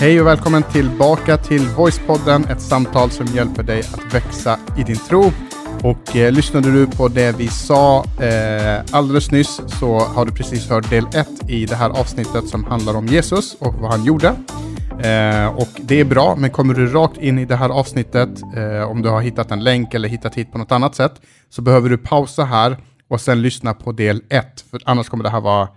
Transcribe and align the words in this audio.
Hej 0.00 0.20
och 0.20 0.26
välkommen 0.26 0.62
tillbaka 0.62 1.36
till 1.36 1.68
Voicepodden, 1.68 2.44
ett 2.44 2.60
samtal 2.60 3.10
som 3.10 3.26
hjälper 3.26 3.62
dig 3.62 3.80
att 3.80 4.14
växa 4.14 4.58
i 4.78 4.82
din 4.82 4.96
tro. 4.96 5.24
Och 5.82 6.16
eh, 6.16 6.32
lyssnade 6.32 6.72
du 6.72 6.86
på 6.86 7.08
det 7.08 7.38
vi 7.38 7.48
sa 7.48 8.04
eh, 8.20 8.84
alldeles 8.90 9.30
nyss 9.30 9.60
så 9.66 9.98
har 9.98 10.24
du 10.24 10.32
precis 10.32 10.68
hört 10.70 10.90
del 10.90 11.04
1 11.14 11.28
i 11.48 11.66
det 11.66 11.74
här 11.74 11.90
avsnittet 11.90 12.48
som 12.48 12.64
handlar 12.64 12.96
om 12.96 13.06
Jesus 13.06 13.54
och 13.54 13.74
vad 13.74 13.90
han 13.90 14.04
gjorde. 14.04 14.28
Eh, 15.00 15.46
och 15.46 15.68
det 15.80 16.00
är 16.00 16.04
bra, 16.04 16.36
men 16.36 16.50
kommer 16.50 16.74
du 16.74 16.86
rakt 16.86 17.18
in 17.18 17.38
i 17.38 17.44
det 17.44 17.56
här 17.56 17.68
avsnittet, 17.68 18.42
eh, 18.56 18.90
om 18.90 19.02
du 19.02 19.08
har 19.08 19.20
hittat 19.20 19.50
en 19.50 19.64
länk 19.64 19.94
eller 19.94 20.08
hittat 20.08 20.34
hit 20.34 20.52
på 20.52 20.58
något 20.58 20.72
annat 20.72 20.94
sätt, 20.94 21.20
så 21.50 21.62
behöver 21.62 21.88
du 21.88 21.98
pausa 21.98 22.44
här 22.44 22.76
och 23.08 23.20
sen 23.20 23.42
lyssna 23.42 23.74
på 23.74 23.92
del 23.92 24.22
1, 24.28 24.64
för 24.70 24.80
annars 24.84 25.08
kommer 25.08 25.24
det 25.24 25.30
här 25.30 25.40
vara 25.40 25.68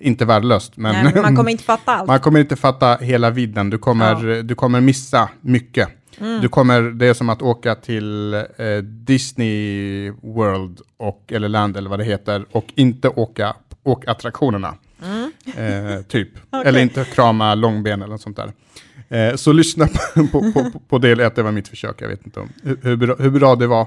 inte 0.00 0.24
värdelöst. 0.24 0.76
Men, 0.76 0.92
Nej, 0.92 1.12
men 1.14 1.22
man 1.22 1.36
kommer 1.36 1.50
inte 1.56 1.64
fatta 1.64 1.94
allt. 1.94 2.06
man 2.06 2.20
kommer 2.20 2.40
inte 2.40 2.56
fatta 2.56 2.96
hela 2.96 3.30
vidden, 3.30 3.70
du 3.70 3.78
kommer, 3.78 4.42
du 4.42 4.54
kommer 4.54 4.80
missa 4.80 5.28
mycket. 5.40 5.88
Mm. 6.20 6.40
Du 6.40 6.48
kommer, 6.48 6.82
det 6.82 7.06
är 7.06 7.14
som 7.14 7.28
att 7.28 7.42
åka 7.42 7.74
till 7.74 8.34
eh, 8.34 8.76
Disney 8.82 10.10
World, 10.10 10.80
och, 10.96 11.32
eller 11.32 11.48
Land 11.48 11.76
eller 11.76 11.90
vad 11.90 11.98
det 11.98 12.04
heter, 12.04 12.44
och 12.52 12.66
inte 12.74 13.08
åka 13.08 13.54
åkattraktionerna. 13.82 14.74
Mm. 15.04 15.32
Eh, 15.56 16.02
typ. 16.02 16.28
Eller 16.64 16.80
inte 16.80 17.04
krama 17.04 17.54
långben 17.54 18.02
eller 18.02 18.12
något 18.12 18.20
sånt 18.20 18.36
där. 18.36 18.52
Eh, 19.08 19.34
så 19.34 19.52
lyssna 19.52 19.86
på, 19.86 20.26
på, 20.32 20.52
på, 20.52 20.80
på 20.88 20.98
del 20.98 21.20
ett, 21.20 21.34
det 21.34 21.42
var 21.42 21.52
mitt 21.52 21.68
försök, 21.68 22.02
jag 22.02 22.08
vet 22.08 22.26
inte 22.26 22.40
om, 22.40 22.48
hur, 22.62 22.78
hur, 22.82 22.96
bra, 22.96 23.16
hur 23.18 23.30
bra 23.30 23.56
det 23.56 23.66
var. 23.66 23.86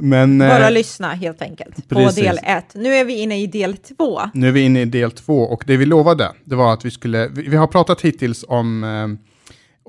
Men 0.00 0.40
eh, 0.40 0.48
Bara 0.48 0.70
lyssna 0.70 1.08
helt 1.08 1.42
enkelt 1.42 1.88
på 1.88 1.94
precis. 1.94 2.24
del 2.24 2.38
ett. 2.44 2.74
Nu 2.74 2.94
är 2.94 3.04
vi 3.04 3.20
inne 3.20 3.42
i 3.42 3.46
del 3.46 3.76
två. 3.76 4.20
nu 4.34 4.48
är 4.48 4.52
vi 4.52 4.60
inne 4.60 4.82
i 4.82 4.84
del 4.84 5.10
två 5.10 5.42
och 5.42 5.64
det 5.66 5.76
vi 5.76 5.86
lovade, 5.86 6.32
det 6.44 6.56
var 6.56 6.72
att 6.72 6.84
vi 6.84 6.90
skulle, 6.90 7.28
vi, 7.28 7.48
vi 7.48 7.56
har 7.56 7.66
pratat 7.66 8.00
hittills 8.00 8.44
om, 8.48 8.84
eh, 8.84 9.08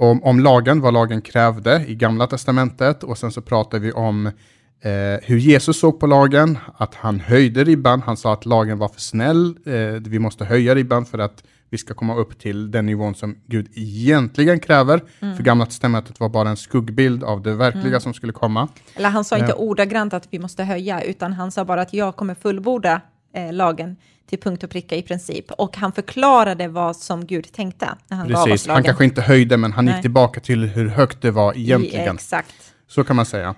om, 0.03 0.23
om 0.23 0.39
lagen, 0.39 0.81
vad 0.81 0.93
lagen 0.93 1.21
krävde 1.21 1.85
i 1.87 1.95
gamla 1.95 2.27
testamentet 2.27 3.03
och 3.03 3.17
sen 3.17 3.31
så 3.31 3.41
pratade 3.41 3.83
vi 3.83 3.91
om 3.91 4.31
eh, 4.81 4.91
hur 5.23 5.37
Jesus 5.37 5.79
såg 5.79 5.99
på 5.99 6.07
lagen, 6.07 6.57
att 6.77 6.95
han 6.95 7.19
höjde 7.19 7.63
ribban, 7.63 8.01
han 8.01 8.17
sa 8.17 8.33
att 8.33 8.45
lagen 8.45 8.77
var 8.77 8.87
för 8.87 9.01
snäll, 9.01 9.57
eh, 9.65 9.73
vi 10.01 10.19
måste 10.19 10.45
höja 10.45 10.75
ribban 10.75 11.05
för 11.05 11.19
att 11.19 11.43
vi 11.69 11.77
ska 11.77 11.93
komma 11.93 12.15
upp 12.15 12.39
till 12.39 12.71
den 12.71 12.85
nivån 12.85 13.15
som 13.15 13.35
Gud 13.45 13.67
egentligen 13.75 14.59
kräver. 14.59 15.01
För 15.19 15.43
gamla 15.43 15.65
testamentet 15.65 16.19
var 16.19 16.29
bara 16.29 16.49
en 16.49 16.57
skuggbild 16.57 17.23
av 17.23 17.41
det 17.41 17.53
verkliga 17.53 17.99
som 17.99 18.13
skulle 18.13 18.33
komma. 18.33 18.67
Eller 18.95 19.09
han 19.09 19.23
sa 19.23 19.37
inte 19.37 19.49
Ja. 19.51 19.55
ordagrant 19.55 20.13
att 20.13 20.27
vi 20.29 20.39
måste 20.39 20.63
höja, 20.63 21.01
utan 21.01 21.33
han 21.33 21.51
sa 21.51 21.65
bara 21.65 21.81
att 21.81 21.93
jag 21.93 22.15
kommer 22.15 22.35
fullborda 22.35 23.01
eh, 23.35 23.53
lagen 23.53 23.95
till 24.29 24.39
punkt 24.39 24.63
och 24.63 24.69
pricka 24.69 24.95
i 24.95 25.01
princip. 25.01 25.51
Och 25.51 25.77
han 25.77 25.91
förklarade 25.91 26.67
vad 26.67 26.95
som 26.95 27.25
Gud 27.25 27.51
tänkte 27.53 27.89
när 28.07 28.17
han 28.17 28.27
gav 28.27 28.37
oss 28.37 28.45
Precis, 28.45 28.67
lagen. 28.67 28.75
han 28.75 28.83
kanske 28.83 29.03
inte 29.05 29.21
höjde 29.21 29.57
men 29.57 29.71
han 29.73 29.85
gick 29.85 29.93
Nej. 29.93 30.01
tillbaka 30.01 30.39
till 30.39 30.63
hur 30.65 30.87
högt 30.87 31.21
det 31.21 31.31
var 31.31 31.57
egentligen. 31.57 32.15
Exakt. 32.15 32.55
Så 32.87 33.03
kan 33.03 33.15
man 33.15 33.25
säga. 33.25 33.55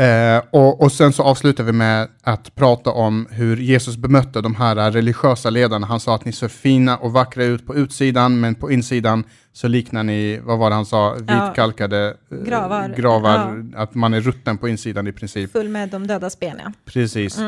Eh, 0.00 0.42
och, 0.50 0.82
och 0.82 0.92
sen 0.92 1.12
så 1.12 1.22
avslutar 1.22 1.64
vi 1.64 1.72
med 1.72 2.08
att 2.22 2.54
prata 2.54 2.90
om 2.90 3.26
hur 3.30 3.56
Jesus 3.56 3.96
bemötte 3.96 4.40
de 4.40 4.54
här 4.54 4.90
religiösa 4.90 5.50
ledarna. 5.50 5.86
Han 5.86 6.00
sa 6.00 6.14
att 6.14 6.24
ni 6.24 6.32
ser 6.32 6.48
fina 6.48 6.96
och 6.96 7.12
vackra 7.12 7.44
ut 7.44 7.66
på 7.66 7.74
utsidan, 7.74 8.40
men 8.40 8.54
på 8.54 8.70
insidan 8.70 9.24
så 9.52 9.68
liknar 9.68 10.02
ni, 10.02 10.40
vad 10.42 10.58
var 10.58 10.70
det 10.70 10.76
han 10.76 10.86
sa, 10.86 11.14
vitkalkade 11.14 12.16
eh, 12.32 12.38
Gravar. 12.38 12.88
gravar 12.96 13.64
att 13.76 13.94
man 13.94 14.14
är 14.14 14.20
rutten 14.20 14.58
på 14.58 14.68
insidan 14.68 15.06
i 15.06 15.12
princip. 15.12 15.52
Full 15.52 15.68
med 15.68 15.88
de 15.88 16.06
dödas 16.06 16.40
ben, 16.40 16.60
ja. 16.64 16.72
Precis. 16.84 17.38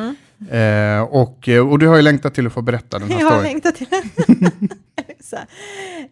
Eh, 0.51 1.01
och, 1.03 1.49
eh, 1.49 1.71
och 1.71 1.79
du 1.79 1.87
har 1.87 1.97
ju 1.97 2.03
längtat 2.03 2.35
till 2.35 2.47
att 2.47 2.53
få 2.53 2.63
berätta 2.63 2.99
den 2.99 3.11
här 3.11 3.19
Jag 3.21 3.27
har 3.27 3.31
storyn. 3.31 3.53
längtat 3.53 3.75
till 3.75 3.87
det. 3.91 4.69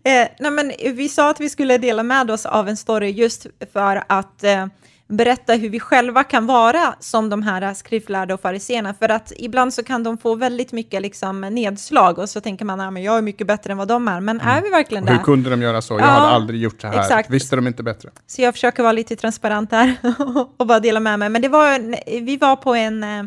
Eh, 0.05 0.29
nej 0.39 0.51
men 0.51 0.73
vi 0.95 1.09
sa 1.09 1.31
att 1.31 1.41
vi 1.41 1.49
skulle 1.49 1.79
dela 1.79 2.03
med 2.03 2.31
oss 2.31 2.47
av 2.47 2.69
en 2.69 2.77
story 2.77 3.11
just 3.11 3.47
för 3.73 4.03
att 4.07 4.45
eh, 4.45 4.67
berätta 5.11 5.53
hur 5.53 5.69
vi 5.69 5.81
själva 5.81 6.25
kan 6.25 6.47
vara 6.47 6.95
som 7.01 7.29
de 7.31 7.43
här 7.43 7.75
skriftlärda 7.75 8.35
och 8.35 8.41
fariséerna. 8.41 8.95
För 8.95 9.09
att 9.09 9.33
ibland 9.37 9.75
så 9.75 9.83
kan 9.83 10.03
de 10.03 10.19
få 10.19 10.35
väldigt 10.35 10.73
mycket 10.73 11.03
liksom, 11.03 11.41
nedslag 11.41 12.19
och 12.19 12.29
så 12.29 12.41
tänker 12.41 12.65
man 12.65 12.81
att 12.81 13.03
jag 13.03 13.19
är 13.19 13.23
mycket 13.23 13.47
bättre 13.47 13.73
än 13.73 13.79
vad 13.79 13.89
de 13.89 14.09
är. 14.09 14.21
Men 14.21 14.41
är 14.41 14.63
vi 14.63 14.71
verkligen 14.71 15.09
Hur 15.09 15.19
det? 15.19 15.23
kunde 15.25 15.51
de 15.51 15.63
göra 15.63 15.83
så? 15.83 15.95
Jag 15.95 16.01
Ja, 16.01 16.05
hade 16.07 16.27
aldrig 16.27 16.61
gjort 16.63 16.81
så 16.81 16.87
här. 16.87 17.01
exakt. 17.01 17.31
Visste 17.31 17.57
de 17.57 17.67
inte 17.67 17.83
bättre? 17.83 18.11
Så 18.27 18.43
jag 18.43 18.55
försöker 18.55 18.83
vara 18.83 18.93
lite 18.93 19.17
transparent 19.17 19.73
här 19.73 19.95
och 20.57 20.67
bara 20.67 20.81
dela 20.81 21.01
med 21.01 21.19
mig. 21.19 21.29
Men 21.29 21.43
det 21.43 21.49
var, 21.49 21.79
vi 22.21 22.37
var 22.37 22.57
på 22.57 22.75
en, 22.75 23.05
eh, 23.05 23.23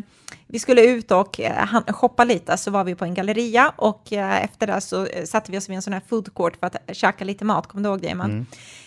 vi 0.46 0.58
skulle 0.58 0.86
ut 0.86 1.10
och 1.10 1.40
eh, 1.40 1.66
shoppa 1.88 2.24
lite, 2.24 2.56
så 2.56 2.70
var 2.70 2.84
vi 2.84 2.94
på 2.94 3.04
en 3.04 3.14
galleria 3.14 3.72
och 3.76 4.12
eh, 4.12 4.44
efter 4.44 4.66
det 4.66 4.80
så 4.80 5.06
satte 5.24 5.52
vi 5.52 5.58
oss 5.58 5.68
vid 5.68 5.76
en 5.76 5.82
sån 5.82 5.92
här 5.92 6.02
food 6.08 6.34
court 6.34 6.56
för 6.60 6.66
att 6.66 6.76
käka 6.92 7.24
lite 7.24 7.44
mat, 7.44 7.66
kommer 7.66 7.84
du 7.84 7.88
ihåg 7.90 8.00
det? 8.00 8.14
Man? 8.14 8.46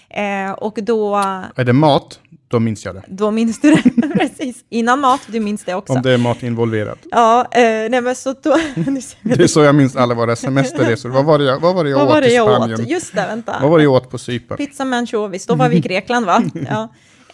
Eh, 0.10 0.52
och 0.52 0.80
då, 0.82 1.16
Är 1.56 1.64
det 1.64 1.74
mat, 1.74 2.20
då 2.48 2.60
minns 2.60 2.86
jag 2.86 2.96
det. 2.96 3.04
då 3.08 3.32
minns 3.32 3.62
du 3.62 3.76
det, 3.76 3.84
precis. 4.20 4.66
Innan 4.70 5.00
mat, 5.00 5.22
du 5.28 5.40
minns 5.40 5.64
det 5.64 5.74
också. 5.76 5.94
Om 5.94 6.02
det 6.02 6.12
är 6.12 6.18
mat 6.18 6.44
involverat. 6.44 7.00
Ja, 7.12 7.48
eh, 7.52 7.62
nej 7.90 8.02
men 8.02 8.16
så 8.16 8.34
då... 8.44 8.58
Det 9.22 9.44
är 9.44 9.48
så 9.48 9.64
jag 9.64 9.76
minns 9.76 9.96
alla 9.96 10.14
våra 10.14 10.36
semesterresor. 10.36 11.10
Vad 11.10 11.26
var 11.26 11.40
det 11.40 11.46
jag, 11.46 11.60
vad 11.60 11.76
var 11.76 11.84
det 11.84 11.90
jag 11.90 11.98
Vad 11.98 12.08
åt 12.08 12.14
var 12.14 12.22
det 12.22 12.32
i 12.32 12.36
jag 12.36 12.56
Spanien? 12.56 12.82
åt? 12.82 12.88
Just 12.90 13.16
det, 13.16 13.26
vänta. 13.28 13.56
Vad 13.62 13.70
var 13.72 13.78
det 13.78 13.84
jag 13.84 13.94
åt 13.94 14.10
på 14.10 14.18
Cypern? 14.18 14.58
Pizza 14.58 14.86
med 14.86 15.00
ansjovis, 15.00 15.46
då 15.46 15.56
var 15.56 15.70
vi 15.70 15.76
i 15.76 15.80
Grekland 15.80 16.26
va? 16.26 16.44
Ja. 16.70 16.90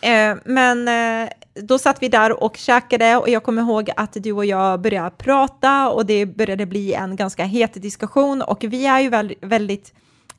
Eh, 0.10 0.36
men 0.46 0.88
eh, 0.88 1.30
då 1.62 1.78
satt 1.80 1.98
vi 2.04 2.10
där 2.10 2.44
och 2.44 2.58
käkade 2.58 3.18
och 3.18 3.30
jag 3.30 3.44
kommer 3.44 3.62
ihåg 3.62 3.90
att 3.96 4.14
du 4.14 4.32
och 4.32 4.46
jag 4.46 4.82
började 4.82 5.10
prata 5.10 5.90
och 5.90 6.06
det 6.06 6.26
började 6.26 6.66
bli 6.66 6.94
en 6.94 7.16
ganska 7.16 7.44
het 7.44 7.74
diskussion 7.74 8.42
och 8.42 8.64
vi 8.64 8.86
är 8.86 9.00
ju 9.00 9.10
väl, 9.10 9.34
väldigt 9.42 9.94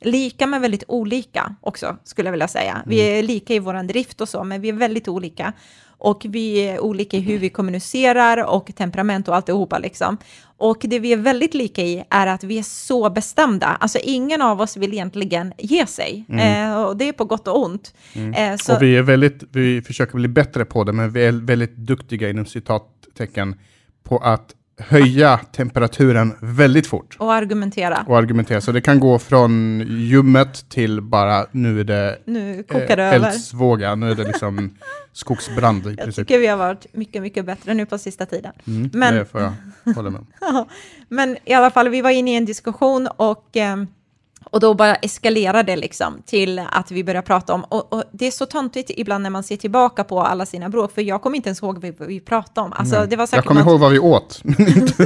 lika 0.05 0.47
men 0.47 0.61
väldigt 0.61 0.83
olika 0.87 1.55
också 1.61 1.97
skulle 2.03 2.27
jag 2.27 2.31
vilja 2.31 2.47
säga. 2.47 2.81
Vi 2.85 2.99
är 2.99 3.23
lika 3.23 3.53
i 3.53 3.59
våran 3.59 3.87
drift 3.87 4.21
och 4.21 4.29
så 4.29 4.43
men 4.43 4.61
vi 4.61 4.69
är 4.69 4.73
väldigt 4.73 5.07
olika. 5.07 5.53
Och 5.97 6.25
vi 6.29 6.57
är 6.57 6.79
olika 6.79 7.17
i 7.17 7.19
hur 7.19 7.37
vi 7.37 7.49
kommunicerar 7.49 8.45
och 8.45 8.75
temperament 8.75 9.27
och 9.27 9.35
alltihopa 9.35 9.79
liksom. 9.79 10.17
Och 10.57 10.77
det 10.81 10.99
vi 10.99 11.13
är 11.13 11.17
väldigt 11.17 11.53
lika 11.53 11.81
i 11.81 12.03
är 12.09 12.27
att 12.27 12.43
vi 12.43 12.59
är 12.59 12.63
så 12.63 13.09
bestämda. 13.09 13.67
Alltså 13.67 13.99
ingen 14.03 14.41
av 14.41 14.61
oss 14.61 14.77
vill 14.77 14.93
egentligen 14.93 15.53
ge 15.57 15.85
sig. 15.85 16.25
Eh, 16.29 16.83
och 16.83 16.97
det 16.97 17.07
är 17.07 17.13
på 17.13 17.25
gott 17.25 17.47
och 17.47 17.65
ont. 17.65 17.93
Eh, 18.13 18.55
så, 18.57 18.75
Och 18.75 18.81
vi 18.81 18.97
är 18.97 19.01
väldigt, 19.01 19.43
vi 19.51 19.81
försöker 19.81 20.15
bli 20.15 20.27
bättre 20.27 20.65
på 20.65 20.83
det, 20.83 20.93
men 20.93 21.11
vi 21.11 21.25
är 21.25 21.31
väldigt 21.31 21.75
duktiga 21.75 22.29
inom 22.29 22.45
citattecken 22.45 23.55
på 24.03 24.17
att 24.17 24.55
höja 24.77 25.37
temperaturen 25.51 26.33
väldigt 26.41 26.87
fort 26.87 27.15
och 27.19 27.33
argumentera. 27.33 28.05
och 28.07 28.17
argumentera. 28.17 28.61
Så 28.61 28.71
det 28.71 28.81
kan 28.81 28.99
gå 28.99 29.19
från 29.19 29.79
ljummet 29.89 30.69
till 30.69 31.01
bara 31.01 31.45
nu 31.51 31.79
är 31.79 31.83
det 31.83 32.17
Nu 32.25 32.63
kokar 32.63 32.97
det 32.97 33.03
eh, 33.03 33.13
eldsvåga, 33.13 33.95
nu 33.95 34.11
är 34.11 34.15
det 34.15 34.23
liksom 34.23 34.77
skogsbrand 35.13 35.85
Jag 35.85 35.97
princip. 35.97 36.27
tycker 36.27 36.39
vi 36.39 36.47
har 36.47 36.57
varit 36.57 36.85
mycket, 36.93 37.21
mycket 37.21 37.45
bättre 37.45 37.73
nu 37.73 37.85
på 37.85 37.97
sista 37.97 38.25
tiden. 38.25 38.51
Mm, 38.67 38.89
men- 38.93 39.15
Det 39.15 39.25
får 39.25 39.41
jag 39.41 39.53
hålla 39.95 40.09
med 40.09 40.19
om. 40.19 40.27
Ja, 40.41 40.67
men 41.09 41.37
i 41.45 41.53
alla 41.53 41.71
fall, 41.71 41.89
vi 41.89 42.01
var 42.01 42.09
inne 42.09 42.31
i 42.31 42.35
en 42.35 42.45
diskussion 42.45 43.07
och, 43.17 43.49
ehm, 43.57 43.87
och 44.51 44.59
då 44.59 44.73
bara 44.73 44.95
eskalerade 44.95 45.71
det 45.71 45.75
liksom 45.75 46.21
till 46.25 46.61
att 46.71 46.91
vi 46.91 47.03
började 47.03 47.25
prata 47.27 47.53
om, 47.53 47.63
och, 47.63 47.93
och 47.93 48.03
det 48.11 48.27
är 48.27 48.31
så 48.31 48.45
töntigt 48.45 48.91
ibland 48.95 49.23
när 49.23 49.29
man 49.29 49.43
ser 49.43 49.57
tillbaka 49.57 50.03
på 50.03 50.21
alla 50.21 50.45
sina 50.45 50.69
bråk, 50.69 50.91
för 50.93 51.01
jag 51.01 51.21
kommer 51.21 51.35
inte 51.37 51.49
ens 51.49 51.61
ihåg 51.61 51.85
vad 51.99 52.07
vi 52.07 52.19
pratade 52.19 52.65
om. 52.65 52.73
Alltså, 52.73 53.05
det 53.09 53.15
var 53.15 53.29
Jag 53.31 53.45
kommer 53.45 53.61
något- 53.63 53.69
ihåg 53.71 53.79
vad 53.79 53.91
vi 53.91 53.99
åt, 53.99 54.41
men 54.43 54.67
inte 54.67 55.03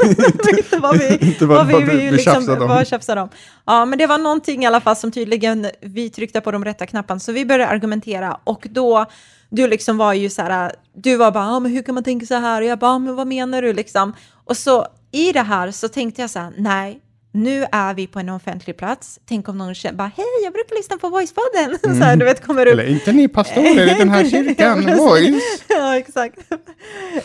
inte 0.58 0.78
vad 0.78 0.98
vi, 0.98 1.18
Inte 1.22 1.46
vad- 1.46 1.58
vad 1.58 1.68
vi, 1.68 1.74
vad 1.74 1.84
vi- 1.84 1.96
vi 1.96 2.06
vi 2.06 2.12
liksom, 2.12 2.34
tjafsade 2.34 2.62
om. 2.62 2.68
vad 2.70 2.88
tjafsade 2.88 3.22
om. 3.22 3.30
Ja, 3.66 3.86
men 3.86 4.00
det 4.00 4.08
var 4.08 4.18
någonting 4.18 4.64
i 4.64 4.68
alla 4.68 4.82
fall 4.82 4.96
som 4.96 5.12
tydligen 5.12 5.68
vi 5.82 6.10
tryckte 6.10 6.42
på 6.42 6.52
de 6.52 6.66
rätta 6.66 6.86
knapparna, 6.86 7.20
så 7.20 7.32
vi 7.32 7.46
började 7.46 7.68
argumentera 7.72 8.38
och 8.44 8.68
då 8.72 9.06
du 9.50 9.68
liksom 9.68 9.98
var 9.98 10.14
ju 10.14 10.30
så 10.30 10.42
här, 10.42 10.72
du 10.94 11.16
var 11.16 11.32
bara, 11.32 11.48
ah, 11.48 11.60
men 11.60 11.72
hur 11.72 11.82
kan 11.84 11.96
man 11.96 12.04
tänka 12.04 12.26
så 12.26 12.36
här? 12.36 12.62
Och 12.62 12.68
jag 12.68 12.80
bara, 12.80 12.92
ah, 12.92 13.00
men 13.00 13.16
vad 13.16 13.28
menar 13.28 13.62
du 13.62 13.74
liksom? 13.74 14.14
Och 14.46 14.58
så 14.58 14.88
i 15.12 15.32
det 15.32 15.42
här 15.42 15.72
så 15.72 15.88
tänkte 15.88 16.22
jag 16.22 16.30
så 16.30 16.40
här, 16.40 16.52
nej, 16.58 17.00
nu 17.32 17.66
är 17.72 17.94
vi 17.94 18.08
på 18.08 18.20
en 18.20 18.30
offentlig 18.30 18.78
plats. 18.78 19.20
Tänk 19.26 19.50
om 19.50 19.58
någon 19.58 19.76
känner, 19.76 19.98
bara, 19.98 20.12
hej, 20.16 20.26
jag 20.44 20.54
brukar 20.54 20.76
lyssna 20.76 20.98
på 20.98 21.10
Voicepodden. 21.10 21.80
Så 22.00 22.04
här, 22.04 22.16
du 22.16 22.26
vet, 22.26 22.46
kommer 22.46 22.66
upp. 22.66 22.72
Eller 22.72 22.86
inte 22.86 23.12
ni 23.12 23.28
pastorer 23.28 23.96
i 23.96 23.98
den 23.98 24.10
här 24.10 24.26
kyrkan, 24.30 24.86
voice. 24.98 25.64
ja, 25.68 25.98
exakt. 25.98 26.40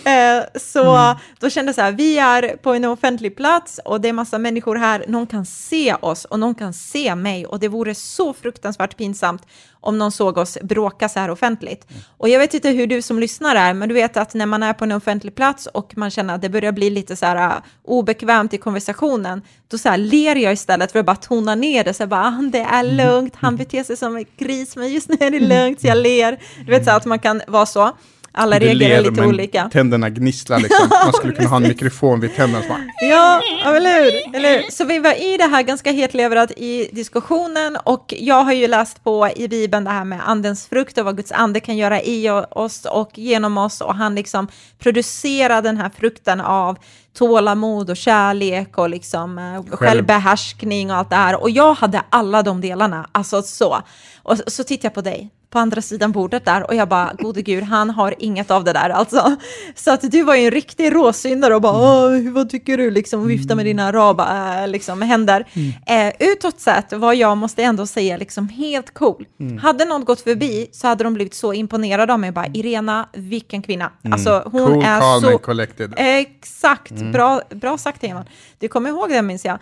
Eh, 0.04 0.60
så 0.60 1.14
då 1.40 1.50
kände 1.50 1.68
jag 1.68 1.74
så 1.74 1.80
här, 1.80 1.92
vi 1.92 2.18
är 2.18 2.56
på 2.56 2.74
en 2.74 2.84
offentlig 2.84 3.36
plats 3.36 3.80
och 3.84 4.00
det 4.00 4.08
är 4.08 4.12
massa 4.12 4.38
människor 4.38 4.76
här, 4.76 5.04
någon 5.08 5.26
kan 5.26 5.46
se 5.46 5.94
oss 5.94 6.24
och 6.24 6.40
någon 6.40 6.54
kan 6.54 6.72
se 6.72 7.14
mig 7.14 7.46
och 7.46 7.60
det 7.60 7.68
vore 7.68 7.94
så 7.94 8.32
fruktansvärt 8.32 8.96
pinsamt 8.96 9.42
om 9.84 9.98
någon 9.98 10.12
såg 10.12 10.38
oss 10.38 10.58
bråka 10.62 11.08
så 11.08 11.20
här 11.20 11.30
offentligt. 11.30 11.86
Och 12.16 12.28
jag 12.28 12.38
vet 12.38 12.54
inte 12.54 12.70
hur 12.70 12.86
du 12.86 13.02
som 13.02 13.18
lyssnar 13.18 13.56
är, 13.56 13.74
men 13.74 13.88
du 13.88 13.94
vet 13.94 14.16
att 14.16 14.34
när 14.34 14.46
man 14.46 14.62
är 14.62 14.72
på 14.72 14.84
en 14.84 14.92
offentlig 14.92 15.34
plats 15.34 15.66
och 15.66 15.96
man 15.96 16.10
känner 16.10 16.34
att 16.34 16.42
det 16.42 16.48
börjar 16.48 16.72
bli 16.72 16.90
lite 16.90 17.16
så 17.16 17.26
här 17.26 17.56
uh, 17.56 17.62
obekvämt 17.84 18.54
i 18.54 18.58
konversationen, 18.58 19.42
då 19.68 19.78
så 19.78 19.88
här 19.88 19.98
ler 19.98 20.36
jag 20.36 20.52
istället 20.52 20.92
för 20.92 20.98
att 20.98 21.06
bara 21.06 21.16
tona 21.16 21.54
ner 21.54 21.84
det, 21.84 21.94
så 21.94 22.02
här 22.02 22.08
bara, 22.08 22.26
ah, 22.26 22.50
det 22.52 22.60
är 22.60 22.82
lugnt, 22.82 23.34
han 23.36 23.56
beter 23.56 23.84
sig 23.84 23.96
som 23.96 24.16
en 24.16 24.24
gris, 24.38 24.76
men 24.76 24.92
just 24.92 25.08
nu 25.08 25.16
är 25.20 25.30
det 25.30 25.40
lugnt, 25.40 25.80
så 25.80 25.86
jag 25.86 25.98
ler. 25.98 26.38
Du 26.64 26.70
vet 26.70 26.84
så 26.84 26.90
här, 26.90 26.96
att 26.96 27.04
man 27.04 27.18
kan 27.18 27.42
vara 27.46 27.66
så. 27.66 27.92
Alla 28.36 28.58
Du 28.58 28.66
reagerar 28.66 28.88
ler, 29.02 29.10
lite 29.10 29.20
men 29.20 29.28
olika. 29.30 29.68
Tänderna 29.72 30.10
gnisslar 30.10 30.58
liksom. 30.58 30.88
Man 31.04 31.12
skulle 31.12 31.32
kunna 31.32 31.48
ha 31.48 31.56
en 31.56 31.62
mikrofon 31.68 32.20
vid 32.20 32.36
tänderna. 32.36 32.64
bara- 32.68 32.84
Ja, 33.10 33.40
eller 33.64 34.04
hur? 34.04 34.36
eller 34.36 34.56
hur? 34.62 34.70
Så 34.70 34.84
vi 34.84 34.98
var 34.98 35.12
i 35.34 35.36
det 35.36 35.44
här 35.44 35.62
ganska 35.62 35.92
hetleverat 35.92 36.50
i 36.50 36.88
diskussionen 36.92 37.76
och 37.84 38.14
jag 38.18 38.44
har 38.44 38.52
ju 38.52 38.66
läst 38.68 39.04
på 39.04 39.28
i 39.36 39.48
Bibeln 39.48 39.84
det 39.84 39.90
här 39.90 40.04
med 40.04 40.20
andens 40.28 40.66
frukt 40.66 40.98
och 40.98 41.04
vad 41.04 41.16
Guds 41.16 41.32
ande 41.32 41.60
kan 41.60 41.76
göra 41.76 42.02
i 42.02 42.30
oss 42.50 42.84
och 42.84 43.10
genom 43.18 43.58
oss 43.58 43.80
och 43.80 43.94
han 43.94 44.14
liksom 44.14 44.48
producerar 44.78 45.62
den 45.62 45.76
här 45.76 45.90
frukten 45.98 46.40
av 46.40 46.78
tålamod 47.14 47.90
och 47.90 47.96
kärlek 47.96 48.78
och 48.78 48.88
liksom 48.88 49.38
eh, 49.38 49.76
självbehärskning 49.76 50.90
och 50.90 50.96
allt 50.96 51.10
det 51.10 51.16
här. 51.16 51.42
Och 51.42 51.50
jag 51.50 51.74
hade 51.74 52.02
alla 52.10 52.42
de 52.42 52.60
delarna, 52.60 53.08
alltså 53.12 53.42
så. 53.42 53.82
Och 54.22 54.38
så, 54.46 54.64
tittar 54.64 54.86
jag 54.86 54.94
på 54.94 55.00
dig 55.00 55.30
på 55.54 55.58
andra 55.58 55.82
sidan 55.82 56.12
bordet 56.12 56.44
där 56.44 56.66
och 56.66 56.74
jag 56.74 56.88
bara, 56.88 57.12
gode 57.18 57.42
gud, 57.42 57.64
han 57.64 57.90
har 57.90 58.14
inget 58.18 58.50
av 58.50 58.64
det 58.64 58.72
där 58.72 58.90
alltså. 58.90 59.36
Så 59.74 59.90
att 59.90 60.10
du 60.10 60.22
var 60.22 60.34
ju 60.34 60.44
en 60.44 60.50
riktig 60.50 60.94
råsyndare 60.94 61.54
och 61.54 61.62
bara, 61.62 62.08
vad 62.30 62.50
tycker 62.50 62.78
du, 62.78 62.90
liksom 62.90 63.26
vifta 63.26 63.54
med 63.54 63.66
dina 63.66 63.86
araba 63.86 64.62
äh, 64.62 64.68
liksom, 64.68 65.02
händer. 65.02 65.46
Eh, 65.86 66.12
utåt 66.32 66.60
sett 66.60 66.92
var 66.92 67.12
jag, 67.12 67.36
måste 67.36 67.62
ändå 67.62 67.86
säga, 67.86 68.16
liksom 68.16 68.48
helt 68.48 68.94
cool. 68.94 69.26
Hade 69.60 69.84
någon 69.84 70.04
gått 70.04 70.20
förbi 70.20 70.68
så 70.72 70.86
hade 70.88 71.04
de 71.04 71.14
blivit 71.14 71.34
så 71.34 71.52
imponerade 71.52 72.12
av 72.12 72.20
mig, 72.20 72.32
bara, 72.32 72.46
Irena, 72.46 73.08
vilken 73.12 73.62
kvinna. 73.62 73.90
Alltså 74.10 74.42
hon 74.52 74.66
Cool, 74.66 74.82
är 74.82 75.00
calm 75.00 75.22
så... 75.22 75.30
and 75.30 75.42
collected. 75.42 75.94
Exakt, 75.96 76.92
bra, 77.12 77.42
bra 77.50 77.78
sagt 77.78 78.04
Eman. 78.04 78.24
Du 78.58 78.68
kommer 78.68 78.90
ihåg 78.90 79.10
det 79.10 79.22
minns 79.22 79.44
jag. 79.44 79.58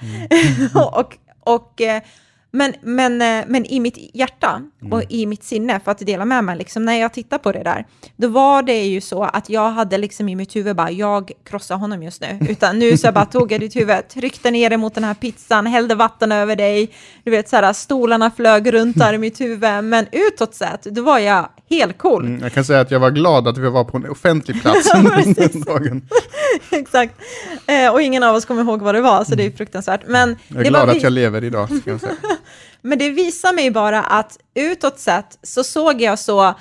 och, 0.92 1.14
och, 1.44 1.80
eh, 1.80 2.02
men, 2.54 2.74
men, 2.82 3.22
eh, 3.22 3.44
men 3.46 3.66
i 3.66 3.80
mitt 3.80 4.10
hjärta 4.14 4.62
och 4.90 5.02
i 5.08 5.26
mitt 5.26 5.44
sinne, 5.44 5.80
för 5.80 5.90
att 5.90 5.98
dela 5.98 6.24
med 6.24 6.44
mig, 6.44 6.56
liksom, 6.58 6.84
när 6.84 7.00
jag 7.00 7.12
tittar 7.12 7.38
på 7.38 7.52
det 7.52 7.62
där, 7.62 7.86
då 8.16 8.28
var 8.28 8.62
det 8.62 8.84
ju 8.84 9.00
så 9.00 9.22
att 9.22 9.48
jag 9.50 9.70
hade 9.70 9.98
liksom 9.98 10.28
i 10.28 10.36
mitt 10.36 10.56
huvud 10.56 10.76
bara, 10.76 10.90
jag 10.90 11.30
krossar 11.44 11.76
honom 11.76 12.02
just 12.02 12.20
nu. 12.20 12.38
Utan 12.48 12.78
nu 12.78 12.96
så 12.96 13.06
jag 13.06 13.14
bara 13.14 13.24
tog 13.24 13.52
jag 13.52 13.60
ditt 13.60 13.76
huvud, 13.76 14.08
tryckte 14.08 14.50
ner 14.50 14.70
det 14.70 14.76
mot 14.76 14.94
den 14.94 15.04
här 15.04 15.14
pizzan, 15.14 15.66
hällde 15.66 15.94
vatten 15.94 16.32
över 16.32 16.56
dig, 16.56 16.90
du 17.24 17.30
vet 17.30 17.48
så 17.48 17.56
här, 17.56 17.72
stolarna 17.72 18.30
flög 18.30 18.72
runt 18.72 18.98
där 18.98 19.12
i 19.12 19.18
mitt 19.18 19.40
huvud, 19.40 19.84
men 19.84 20.06
utåt 20.12 20.54
sett, 20.54 20.82
då 20.82 21.02
var 21.02 21.18
jag 21.18 21.48
helt 21.70 21.98
cool. 21.98 22.26
Mm, 22.26 22.42
Jag 22.42 22.52
kan 22.52 22.64
säga 22.64 22.80
att 22.80 22.90
jag 22.90 23.00
var 23.00 23.10
glad 23.10 23.48
att 23.48 23.58
vi 23.58 23.70
var 23.70 23.84
på 23.84 23.96
en 23.96 24.10
offentlig 24.10 24.62
plats 24.62 24.92
den 25.36 25.60
dagen. 25.60 26.02
Exakt. 26.70 27.14
Eh, 27.66 27.92
och 27.92 28.02
ingen 28.02 28.22
av 28.22 28.34
oss 28.34 28.44
kommer 28.44 28.62
ihåg 28.62 28.82
vad 28.82 28.94
det 28.94 29.00
var, 29.00 29.24
så 29.24 29.34
det 29.34 29.46
är 29.46 29.50
fruktansvärt. 29.50 30.00
Men 30.06 30.36
Jag 30.48 30.58
är 30.58 30.64
det 30.64 30.68
glad 30.68 30.86
var 30.86 30.96
att 30.96 31.02
jag 31.02 31.12
lever 31.12 31.44
idag. 31.44 31.68
Men 32.82 32.98
det 32.98 33.10
visar 33.10 33.52
mig 33.52 33.70
bara 33.70 34.02
att 34.02 34.38
utåt 34.54 34.98
sett 34.98 35.38
så 35.42 35.64
såg 35.64 36.00
jag 36.00 36.18
så 36.18 36.54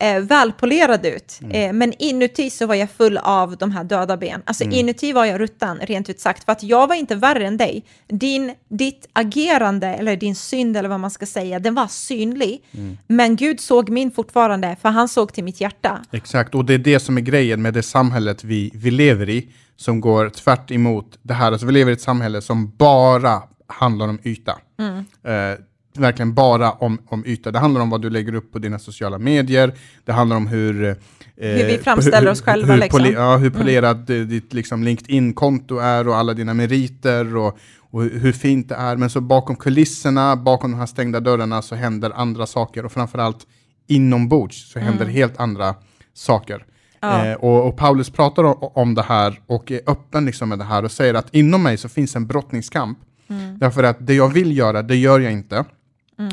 eh, 0.00 0.20
välpolerad 0.20 1.06
ut, 1.06 1.40
eh, 1.50 1.72
men 1.72 1.92
inuti 1.98 2.50
så 2.50 2.66
var 2.66 2.74
jag 2.74 2.90
full 2.90 3.18
av 3.18 3.56
de 3.56 3.70
här 3.70 3.84
döda 3.84 4.16
ben. 4.16 4.42
Alltså 4.44 4.64
inuti 4.64 5.12
var 5.12 5.24
jag 5.24 5.40
rutten, 5.40 5.78
rent 5.78 6.10
ut 6.10 6.20
sagt, 6.20 6.44
för 6.44 6.52
att 6.52 6.62
jag 6.62 6.86
var 6.86 6.94
inte 6.94 7.14
värre 7.14 7.46
än 7.46 7.56
dig. 7.56 7.84
Din, 8.08 8.54
ditt 8.68 9.08
agerande, 9.12 9.86
eller 9.86 10.16
din 10.16 10.34
synd, 10.34 10.76
eller 10.76 10.88
vad 10.88 11.00
man 11.00 11.10
ska 11.10 11.26
säga, 11.26 11.58
den 11.58 11.74
var 11.74 11.86
synlig. 11.86 12.64
Men 13.06 13.36
Gud 13.36 13.60
såg 13.60 13.90
min 13.90 14.10
fortfarande, 14.10 14.76
för 14.82 14.88
han 14.88 15.08
såg 15.08 15.32
till 15.32 15.44
mitt 15.44 15.60
hjärta. 15.60 16.04
Exakt, 16.12 16.54
och 16.54 16.64
det 16.64 16.74
är 16.74 16.78
det 16.78 17.00
som 17.00 17.16
är 17.16 17.22
grejen 17.22 17.62
med 17.62 17.74
det 17.74 17.82
samhället 17.82 18.44
vi, 18.44 18.70
vi 18.74 18.90
lever 18.90 19.28
i, 19.28 19.48
som 19.76 20.00
går 20.00 20.28
tvärt 20.28 20.70
emot 20.70 21.18
det 21.22 21.34
här. 21.34 21.52
Alltså 21.52 21.66
vi 21.66 21.72
lever 21.72 21.90
i 21.90 21.94
ett 21.94 22.00
samhälle 22.00 22.42
som 22.42 22.72
bara 22.76 23.42
handlar 23.66 24.08
om 24.08 24.18
yta. 24.22 24.52
Eh, 25.24 25.58
verkligen 25.98 26.34
bara 26.34 26.72
om, 26.72 26.98
om 27.08 27.26
yta. 27.26 27.50
Det 27.50 27.58
handlar 27.58 27.80
om 27.80 27.90
vad 27.90 28.02
du 28.02 28.10
lägger 28.10 28.34
upp 28.34 28.52
på 28.52 28.58
dina 28.58 28.78
sociala 28.78 29.18
medier, 29.18 29.72
det 30.04 30.12
handlar 30.12 30.36
om 30.36 30.46
hur... 30.46 30.84
eh, 30.84 30.94
Hur 31.36 31.64
vi 31.66 31.78
framställer 31.78 32.30
oss 32.30 32.42
själva, 32.42 32.72
Hur, 32.74 32.80
liksom. 32.80 33.00
poli- 33.00 33.14
ja, 33.14 33.36
hur 33.36 33.50
polerat 33.50 34.10
eh, 34.10 34.16
ditt 34.16 34.52
liksom, 34.52 34.84
LinkedIn-konto 34.84 35.78
är 35.78 36.08
och 36.08 36.16
alla 36.16 36.34
dina 36.34 36.54
meriter 36.54 37.36
och, 37.36 37.58
och 37.90 38.02
hur- 38.02 38.18
hur 38.18 38.32
fint 38.32 38.68
det 38.68 38.74
är. 38.74 38.96
Men 38.96 39.10
så 39.10 39.20
bakom 39.20 39.56
kulisserna, 39.56 40.36
bakom 40.36 40.70
de 40.70 40.78
här 40.78 40.86
stängda 40.86 41.20
dörrarna 41.20 41.62
så 41.62 41.74
händer 41.74 42.10
andra 42.14 42.46
saker 42.46 42.84
och 42.84 42.92
framförallt 42.92 43.46
inombords 43.88 44.72
så 44.72 44.78
händer 44.78 45.06
helt 45.06 45.40
andra 45.40 45.74
saker. 46.14 46.64
Ja. 47.00 47.26
Eh, 47.26 47.34
och, 47.34 47.68
och 47.68 47.76
Paulus 47.76 48.10
pratar 48.10 48.44
om, 48.44 48.54
om 48.60 48.94
det 48.94 49.02
här 49.02 49.40
och 49.46 49.70
är 49.72 49.80
öppen 49.86 50.24
liksom 50.24 50.48
med 50.48 50.58
det 50.58 50.64
här 50.64 50.84
och 50.84 50.90
säger 50.92 51.14
att 51.14 51.34
inom 51.34 51.62
mig 51.62 51.76
så 51.76 51.88
finns 51.88 52.16
en 52.16 52.26
brottningskamp. 52.26 52.98
Därför 53.58 53.82
att 53.82 53.96
det 54.06 54.14
jag 54.14 54.28
vill 54.28 54.56
göra, 54.56 54.82
det 54.82 54.96
gör 54.96 55.20
jag 55.20 55.32
inte. 55.32 55.64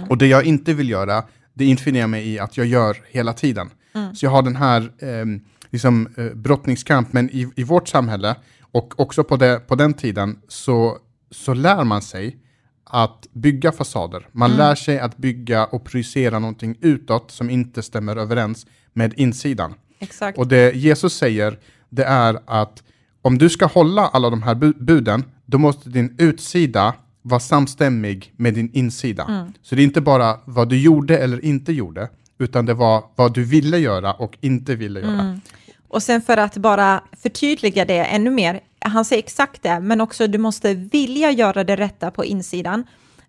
Och 0.10 0.18
det 0.18 0.28
jag 0.28 0.44
inte 0.46 0.74
vill 0.74 0.90
göra, 0.90 1.24
det 1.54 1.66
infinner 1.66 2.00
jag 2.00 2.10
mig 2.10 2.28
i 2.30 2.40
att 2.40 2.58
jag 2.58 2.68
gör 2.68 2.98
hela 3.08 3.34
tiden. 3.34 3.70
Så 4.16 4.26
jag 4.26 4.32
har 4.32 4.42
den 4.42 4.56
här 4.56 4.92
ehm, 5.00 5.42
liksom, 5.70 6.08
eh, 6.18 6.26
brottningskamp, 6.26 7.14
men 7.14 7.30
i, 7.30 7.48
i 7.56 7.64
vårt 7.64 7.88
samhälle 7.88 8.36
och 8.62 9.00
också 9.00 9.24
på, 9.24 9.38
det, 9.38 9.68
på 9.68 9.76
den 9.76 9.94
tiden 9.94 10.40
så, 10.48 10.98
så 11.32 11.54
lär 11.54 11.84
man 11.84 12.02
sig 12.02 12.38
att 12.84 13.28
bygga 13.34 13.72
fasader. 13.72 14.28
Man 14.32 14.52
lär 14.52 14.76
sig 14.76 15.00
att 15.00 15.18
bygga 15.18 15.66
och 15.66 15.84
projicera 15.86 16.40
någonting 16.40 16.76
utåt 16.82 17.32
som 17.32 17.50
inte 17.50 17.82
stämmer 17.82 18.16
överens 18.16 18.66
med 18.94 19.14
insidan. 19.18 19.74
Exakt. 20.00 20.38
Och 20.38 20.48
det 20.48 20.76
Jesus 20.76 21.14
säger, 21.14 21.60
det 21.90 22.04
är 22.04 22.40
att 22.46 22.84
om 23.22 23.38
du 23.38 23.50
ska 23.50 23.66
hålla 23.66 24.08
alla 24.08 24.30
de 24.30 24.44
här 24.44 24.56
bu- 24.56 24.84
buden, 24.84 25.24
då 25.46 25.58
måste 25.58 25.90
din 25.90 26.16
utsida 26.18 26.94
vara 27.22 27.40
samstämmig 27.40 28.34
med 28.38 28.54
din 28.54 28.72
insida. 28.74 29.52
Så 29.62 29.76
det 29.76 29.82
är 29.82 29.84
inte 29.84 30.02
bara 30.02 30.40
vad 30.46 30.70
du 30.70 30.82
gjorde 30.82 31.18
eller 31.18 31.46
inte 31.46 31.74
gjorde, 31.74 32.10
utan 32.38 32.66
det 32.66 32.74
var 32.74 33.04
vad 33.16 33.34
du 33.34 33.44
ville 33.44 33.78
göra 33.78 34.14
och 34.14 34.38
inte 34.42 34.76
ville 34.76 35.00
göra. 35.00 35.40
Och 35.88 36.04
sen 36.04 36.22
för 36.22 36.38
att 36.38 36.58
bara 36.58 37.04
förtydliga 37.22 37.86
det 37.86 38.06
ännu 38.06 38.30
mer, 38.30 38.60
han 38.80 39.06
säger 39.06 39.24
exakt 39.24 39.64
det, 39.64 39.80
men 39.80 40.02
också 40.02 40.28
du 40.28 40.38
måste 40.38 40.74
vilja 40.74 41.32
göra 41.32 41.64
det 41.64 41.76
rätta 41.76 42.12
på 42.12 42.26
insidan. 42.26 42.84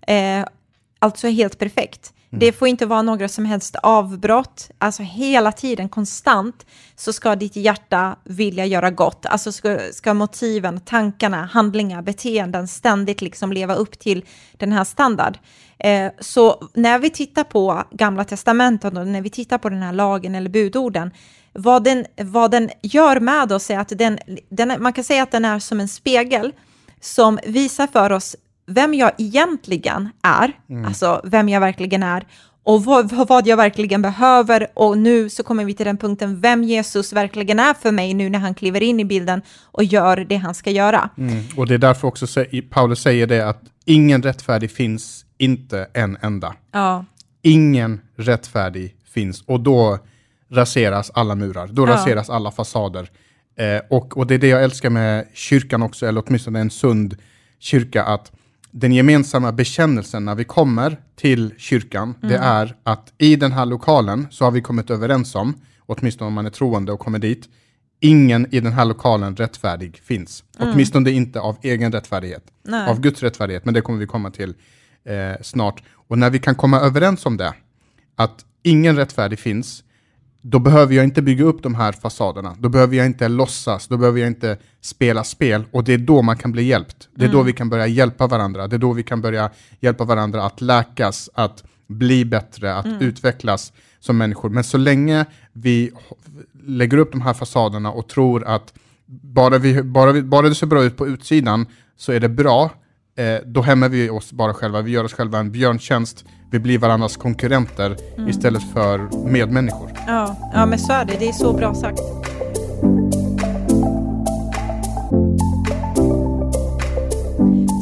Eh, 0.07 0.45
alltså 0.99 1.29
helt 1.29 1.59
perfekt. 1.59 2.13
Mm. 2.33 2.41
Det 2.41 2.53
får 2.53 2.69
inte 2.69 2.87
vara 2.87 3.03
några 3.03 3.29
som 3.29 3.45
helst 3.45 3.77
avbrott, 3.83 4.71
alltså 4.79 5.03
hela 5.03 5.53
tiden, 5.53 5.89
konstant, 5.89 6.67
så 6.97 7.13
ska 7.13 7.37
ditt 7.37 7.57
hjärta 7.57 8.17
vilja 8.25 8.67
göra 8.67 8.91
gott. 8.91 9.27
Alltså 9.27 9.53
ska, 9.53 9.79
ska 9.93 10.15
motiven, 10.15 10.81
tankarna, 10.81 11.45
handlingar, 11.53 12.03
beteenden 12.03 12.69
ständigt 12.69 13.21
liksom 13.21 13.53
leva 13.53 13.75
upp 13.75 13.99
till 13.99 14.25
den 14.53 14.73
här 14.73 14.85
standard. 14.85 15.39
Eh, 15.79 16.13
så 16.21 16.69
när 16.75 16.99
vi 16.99 17.11
tittar 17.11 17.45
på 17.45 17.83
Gamla 17.91 18.25
Testamentet 18.25 18.97
och 18.97 19.07
när 19.07 19.21
vi 19.21 19.31
tittar 19.31 19.59
på 19.59 19.69
den 19.69 19.83
här 19.83 19.93
lagen 19.93 20.35
eller 20.35 20.51
budorden, 20.51 21.11
vad 21.53 21.85
den, 21.85 22.07
vad 22.17 22.51
den 22.51 22.71
gör 22.83 23.21
med 23.21 23.53
oss 23.53 23.71
är 23.71 23.79
att 23.79 23.89
den, 23.89 24.19
den, 24.49 24.83
man 24.83 24.93
kan 24.93 25.05
säga 25.05 25.23
att 25.23 25.31
den 25.31 25.45
är 25.45 25.59
som 25.59 25.81
en 25.81 25.89
spegel 25.89 26.53
som 27.01 27.39
visar 27.47 27.87
för 27.87 28.13
oss 28.13 28.37
vem 28.75 28.95
jag 28.95 29.13
egentligen 29.19 30.09
är, 30.23 30.53
alltså 30.87 31.21
vem 31.25 31.49
jag 31.49 31.61
verkligen 31.61 32.03
är, 32.03 32.27
och 32.65 32.85
vad, 32.85 33.13
vad 33.29 33.47
jag 33.47 33.57
verkligen 33.57 34.03
behöver. 34.03 34.67
Och 34.75 34.99
nu 34.99 35.31
så 35.31 35.43
kommer 35.43 35.65
vi 35.65 35.75
till 35.75 35.87
den 35.87 35.97
punkten 35.97 36.41
vem 36.41 36.63
Jesus 36.65 37.13
verkligen 37.13 37.59
är 37.59 37.75
för 37.75 37.91
mig 37.93 38.15
nu 38.15 38.31
när 38.31 38.39
han 38.39 38.55
kliver 38.55 38.83
in 38.83 39.01
i 39.01 39.05
bilden 39.05 39.43
och 39.63 39.85
gör 39.85 40.17
det 40.17 40.37
han 40.37 40.55
ska 40.55 40.71
göra. 40.71 41.11
Mm. 41.19 41.45
Och 41.57 41.67
det 41.67 41.75
är 41.75 41.79
därför 41.79 42.09
också 42.09 42.27
Paulus 42.71 43.01
säger 43.03 43.27
det 43.27 43.49
att 43.49 43.63
ingen 43.85 44.23
rättfärdig 44.23 44.71
finns 44.71 45.25
inte 45.39 45.89
en 45.93 46.19
enda. 46.21 46.55
Ja, 46.73 47.05
Ingen 47.45 48.01
rättfärdig 48.17 48.95
finns 49.15 49.43
och 49.43 49.61
då 49.61 49.99
raseras 50.51 51.11
alla 51.15 51.35
murar, 51.35 51.67
då 51.67 51.83
Ja. 51.83 51.91
raseras 51.93 52.31
alla 52.31 52.51
fasader. 52.51 53.11
Eh, 53.59 53.83
och, 53.91 54.17
och 54.19 54.27
det 54.27 54.35
är 54.35 54.39
det 54.39 54.49
jag 54.49 54.65
älskar 54.65 54.91
med 54.91 55.27
kyrkan 55.35 55.83
också, 55.83 56.07
eller 56.07 56.23
åtminstone 56.27 56.61
en 56.61 56.71
sund 56.71 57.17
kyrka, 57.59 58.05
att 58.05 58.33
den 58.73 58.93
gemensamma 58.93 59.53
bekännelsen 59.53 60.25
när 60.25 60.35
vi 60.35 60.45
kommer 60.45 60.97
till 61.17 61.55
kyrkan, 61.59 62.15
det 62.21 62.37
är 62.37 62.77
att 62.83 63.13
i 63.19 63.37
den 63.37 63.53
här 63.53 63.67
lokalen 63.67 64.27
så 64.31 64.45
har 64.45 64.51
vi 64.51 64.61
kommit 64.61 64.91
överens 64.91 65.35
om, 65.35 65.55
åtminstone 65.87 66.29
om 66.29 66.35
man 66.35 66.47
är 66.47 66.51
troende 66.51 66.93
och 66.93 67.01
kommer 67.01 67.19
dit, 67.19 67.49
ingen 68.01 68.47
i 68.55 68.61
den 68.61 68.73
här 68.73 68.85
lokalen 68.85 69.37
rättfärdig 69.37 70.01
finns. 70.05 70.45
Åtminstone 70.59 71.11
inte 71.11 71.41
av 71.41 71.57
egen 71.63 71.93
rättfärdighet, 71.93 72.45
Nej. 72.63 72.89
av 72.89 73.01
Guds 73.01 73.23
rättfärdighet, 73.23 73.65
men 73.65 73.75
det 73.75 73.81
kommer 73.81 73.99
vi 73.99 74.07
komma 74.07 74.31
till 74.31 74.55
eh, 75.05 75.43
snart. 75.43 75.83
Och 76.09 76.19
när 76.19 76.31
vi 76.31 76.39
kan 76.39 76.55
komma 76.55 76.81
överens 76.81 77.27
om 77.27 77.37
det, 77.37 77.55
att 78.17 78.45
ingen 78.63 78.97
rättfärdig 78.97 79.39
finns, 79.39 79.85
då 80.43 80.59
behöver 80.59 80.95
jag 80.95 81.05
inte 81.05 81.23
bygga 81.23 81.45
upp 81.45 81.63
de 81.63 81.75
här 81.75 81.93
fasaderna. 81.93 82.57
Då 82.59 82.69
behöver 82.69 82.97
jag 82.97 83.07
inte 83.07 83.29
låtsas, 83.29 83.89
då 83.89 83.97
behöver 83.97 84.21
jag 84.21 84.27
inte 84.27 84.57
spela 84.81 85.25
spel. 85.25 85.65
Och 85.71 85.85
det 85.85 85.93
är 85.93 85.99
då 85.99 86.23
man 86.23 86.37
kan 86.37 86.53
bli 86.53 86.63
hjälpt. 86.63 87.09
Det 87.15 87.25
är 87.25 87.29
då 87.29 87.43
vi 87.43 87.53
kan 87.53 87.69
börja 87.69 87.87
hjälpa 87.87 88.27
varandra. 88.27 88.69
Det 88.69 88.77
är 88.77 88.79
då 88.79 88.93
vi 88.93 89.03
kan 89.03 89.21
börja 89.21 89.51
hjälpa 89.81 90.05
varandra 90.05 90.45
att 90.45 90.61
läkas, 90.61 91.31
att 91.35 91.65
bli 91.87 92.25
bättre, 92.25 92.75
att 92.75 92.87
utvecklas 93.01 93.73
som 94.01 94.19
människor. 94.19 94.49
Men 94.49 94.65
så 94.65 94.79
länge 94.79 95.25
vi 95.53 95.91
lägger 96.67 96.99
upp 96.99 97.13
de 97.13 97.21
här 97.21 97.35
fasaderna 97.35 97.93
och 97.93 98.09
tror 98.09 98.45
att 98.45 98.73
bara, 99.07 99.59
vi, 99.59 99.83
bara, 99.83 100.13
vi, 100.13 100.23
bara 100.23 100.49
det 100.49 100.55
ser 100.55 100.67
bra 100.67 100.85
ut 100.85 100.97
på 100.97 101.07
utsidan 101.07 101.67
så 101.97 102.13
är 102.13 102.21
det 102.21 102.29
bra, 102.29 102.71
eh, 103.17 103.41
då 103.47 103.63
hämmar 103.63 103.89
vi 103.89 104.11
oss 104.11 104.33
bara 104.33 104.55
själva. 104.55 104.83
Vi 104.83 104.91
gör 104.91 105.05
oss 105.05 105.13
själva 105.13 105.39
en 105.39 105.53
björntjänst. 105.53 106.25
Vi 106.51 106.59
blir 106.59 106.79
varandras 106.79 107.17
konkurrenter 107.17 107.97
Mm. 108.17 108.29
istället 108.31 108.63
för 108.73 109.27
medmänniskor. 109.31 109.91
Ja, 110.07 110.51
ja, 110.55 110.67
men 110.67 110.79
så 110.79 110.93
är 110.93 111.05
det. 111.05 111.17
Det 111.19 111.29
är 111.29 111.33
så 111.33 111.53
bra 111.53 111.75
sagt. 111.75 112.01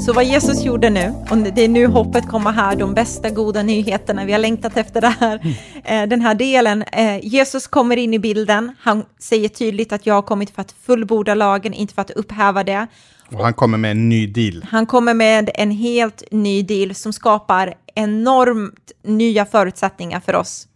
Så 0.07 0.13
vad 0.13 0.25
Jesus 0.25 0.65
gjorde 0.65 0.91
nu, 0.91 1.13
och 1.31 1.37
det 1.37 1.65
är 1.65 1.69
nu 1.69 1.87
hoppet 1.87 2.29
kommer 2.29 2.53
här, 2.53 2.77
de 2.77 2.95
bästa 2.95 3.31
goda 3.31 3.63
nyheterna, 3.63 4.25
vi 4.25 4.33
har 4.33 4.39
längtat 4.39 4.77
efter 4.77 5.01
det 5.01 5.15
här, 5.21 5.57
eh, 5.85 6.09
den 6.09 6.21
här 6.21 6.35
delen. 6.35 6.83
Eh, 6.83 7.27
Jesus 7.27 7.67
kommer 7.67 7.97
in 7.97 8.15
i 8.15 8.19
bilden, 8.19 8.77
han 8.81 9.05
säger 9.19 9.49
tydligt 9.49 9.93
att 9.93 10.07
jag 10.07 10.15
har 10.15 10.23
kommit 10.23 10.51
för 10.51 10.61
att 10.61 10.75
fullborda 10.87 11.35
lagen, 11.35 11.75
inte 11.75 11.95
för 11.95 12.03
att 12.03 12.11
upphäva 12.11 12.65
det. 12.65 12.87
Och 13.33 13.45
han 13.45 13.55
kommer 13.55 13.79
med 13.79 13.91
en 13.91 14.09
ny 14.09 14.27
deal. 14.27 14.67
Han 14.71 14.87
kommer 14.87 15.15
med 15.15 15.51
en 15.55 15.71
helt 15.71 16.23
ny 16.31 16.63
deal 16.63 16.95
som 16.95 17.13
skapar 17.13 17.75
enormt 17.95 18.93
nya 19.03 19.47
förutsättningar 19.47 20.21
för 20.21 20.35
oss. 20.35 20.67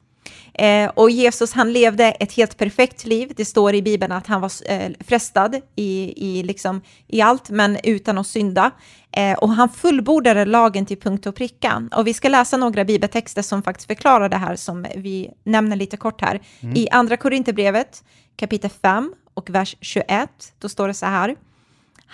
Eh, 0.55 0.91
och 0.95 1.11
Jesus 1.11 1.53
han 1.53 1.73
levde 1.73 2.05
ett 2.05 2.33
helt 2.33 2.57
perfekt 2.57 3.05
liv. 3.05 3.33
Det 3.37 3.45
står 3.45 3.75
i 3.75 3.83
Bibeln 3.83 4.13
att 4.13 4.27
han 4.27 4.41
var 4.41 4.53
eh, 4.69 4.91
frestad 5.01 5.61
i, 5.77 6.15
i, 6.17 6.43
liksom, 6.43 6.81
i 7.07 7.21
allt, 7.21 7.51
men 7.51 7.79
utan 7.85 8.19
att 8.19 8.27
synda. 8.27 8.71
Eh, 9.13 9.39
och 9.39 9.49
han 9.49 9.69
fullbordade 9.69 10.45
lagen 10.45 10.87
till 10.87 11.01
punkt 11.01 11.27
och 11.27 11.35
pricka. 11.35 11.89
Och 11.97 12.07
vi 12.07 12.15
ska 12.15 12.29
läsa 12.29 12.57
några 12.57 12.85
bibeltexter 12.85 13.43
som 13.43 13.63
faktiskt 13.63 13.87
förklarar 13.87 14.29
det 14.29 14.37
här, 14.37 14.57
som 14.57 14.87
vi 14.97 15.31
nämner 15.45 15.77
lite 15.77 15.97
kort 15.97 16.21
här. 16.21 16.41
I 16.75 16.89
Andra 16.91 17.17
Korinthierbrevet, 17.17 18.05
kapitel 18.37 18.71
5 18.83 19.15
och 19.35 19.51
vers 19.51 19.77
21, 19.81 20.31
då 20.59 20.69
står 20.69 20.89
det 20.89 20.95
så 20.95 21.07
här. 21.07 21.37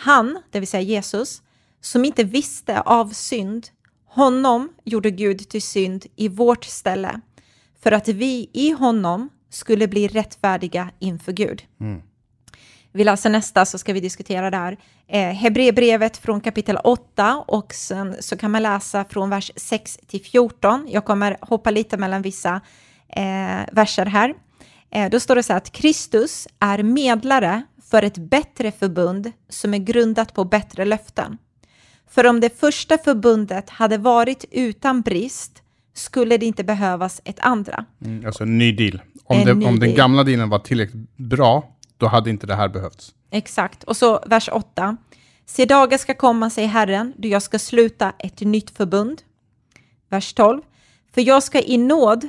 Han, 0.00 0.42
det 0.50 0.61
vill 0.61 0.69
säga 0.69 0.83
Jesus, 0.83 1.42
som 1.80 2.04
inte 2.04 2.25
visste 2.25 2.80
av 2.80 3.09
synd, 3.09 3.69
honom 4.07 4.69
gjorde 4.85 5.11
Gud 5.11 5.49
till 5.49 5.62
synd 5.62 6.07
i 6.16 6.28
vårt 6.28 6.64
ställe, 6.64 7.21
för 7.83 7.92
att 7.92 8.09
vi 8.09 8.50
i 8.52 8.71
honom 8.71 9.28
skulle 9.50 9.88
bli 9.88 10.09
rättfärdiga 10.09 10.90
inför 10.99 11.33
Gud. 11.33 11.62
Vi 12.92 13.04
läser 13.04 13.30
nästa 13.30 13.66
så 13.66 13.78
ska 13.78 13.92
vi 13.92 14.00
diskutera 14.00 14.50
det 14.50 14.57
här. 14.57 14.76
Eh, 15.09 15.35
Hebreerbrevet 15.35 16.16
från 16.16 16.40
kapitel 16.40 16.76
8 16.85 17.45
och 17.47 17.75
sen 17.75 18.16
så 18.21 18.37
kan 18.37 18.50
man 18.50 18.62
läsa 18.62 19.04
från 19.04 19.30
vers 19.30 19.52
6 19.57 19.99
till 20.07 20.25
14. 20.25 20.88
Jag 20.90 21.04
kommer 21.04 21.37
hoppa 21.40 21.71
lite 21.71 21.97
mellan 21.97 22.23
vissa 22.23 22.61
eh, 23.09 23.61
verser 23.73 24.07
här. 24.07 24.35
Eh, 24.90 25.11
då 25.11 25.21
står 25.21 25.35
det 25.35 25.42
så 25.42 25.52
här 25.52 25.59
att 25.59 25.73
Kristus 25.73 26.49
är 26.59 26.83
medlare 26.83 27.62
för 27.90 28.02
ett 28.02 28.18
bättre 28.18 28.73
förbund 28.73 29.32
som 29.49 29.75
är 29.75 29.78
grundat 29.78 30.35
på 30.35 30.44
bättre 30.44 30.85
löften. 30.85 31.38
För 32.11 32.26
om 32.26 32.40
det 32.40 32.61
första 32.61 32.99
förbundet 32.99 33.70
hade 33.70 33.99
varit 33.99 34.44
utan 34.50 35.00
brist 35.00 35.62
skulle 35.94 36.37
det 36.37 36.47
inte 36.47 36.64
behövas 36.64 37.20
ett 37.25 37.40
andra. 37.40 37.85
Mm, 38.04 38.26
alltså 38.26 38.42
en 38.42 38.59
ny 38.59 38.73
deal. 38.73 39.02
Om, 39.25 39.44
det, 39.44 39.54
ny 39.54 39.66
om 39.66 39.73
den 39.73 39.80
deal. 39.80 39.97
gamla 39.97 40.25
dealen 40.25 40.49
var 40.49 40.59
tillräckligt 40.59 41.16
bra, 41.16 41.76
då 41.97 42.06
hade 42.06 42.30
inte 42.30 42.47
det 42.47 42.54
här 42.54 42.68
behövts. 42.68 43.14
Exakt. 43.30 43.85
Och 43.85 43.97
så 43.97 44.25
vers 44.26 44.49
8. 44.52 44.97
Se 45.47 45.64
dagar 45.64 45.99
ska 45.99 46.14
komma, 46.14 46.50
säger 46.50 46.68
Herren, 46.68 47.14
då 47.16 47.28
jag 47.28 47.42
ska 47.42 47.59
sluta 47.59 48.12
ett 48.18 48.40
nytt 48.40 48.70
förbund. 48.70 49.23
Vers 50.09 50.32
12. 50.32 50.62
För 51.14 51.20
jag 51.20 51.42
ska 51.42 51.61
i 51.61 51.78
nåd 51.78 52.28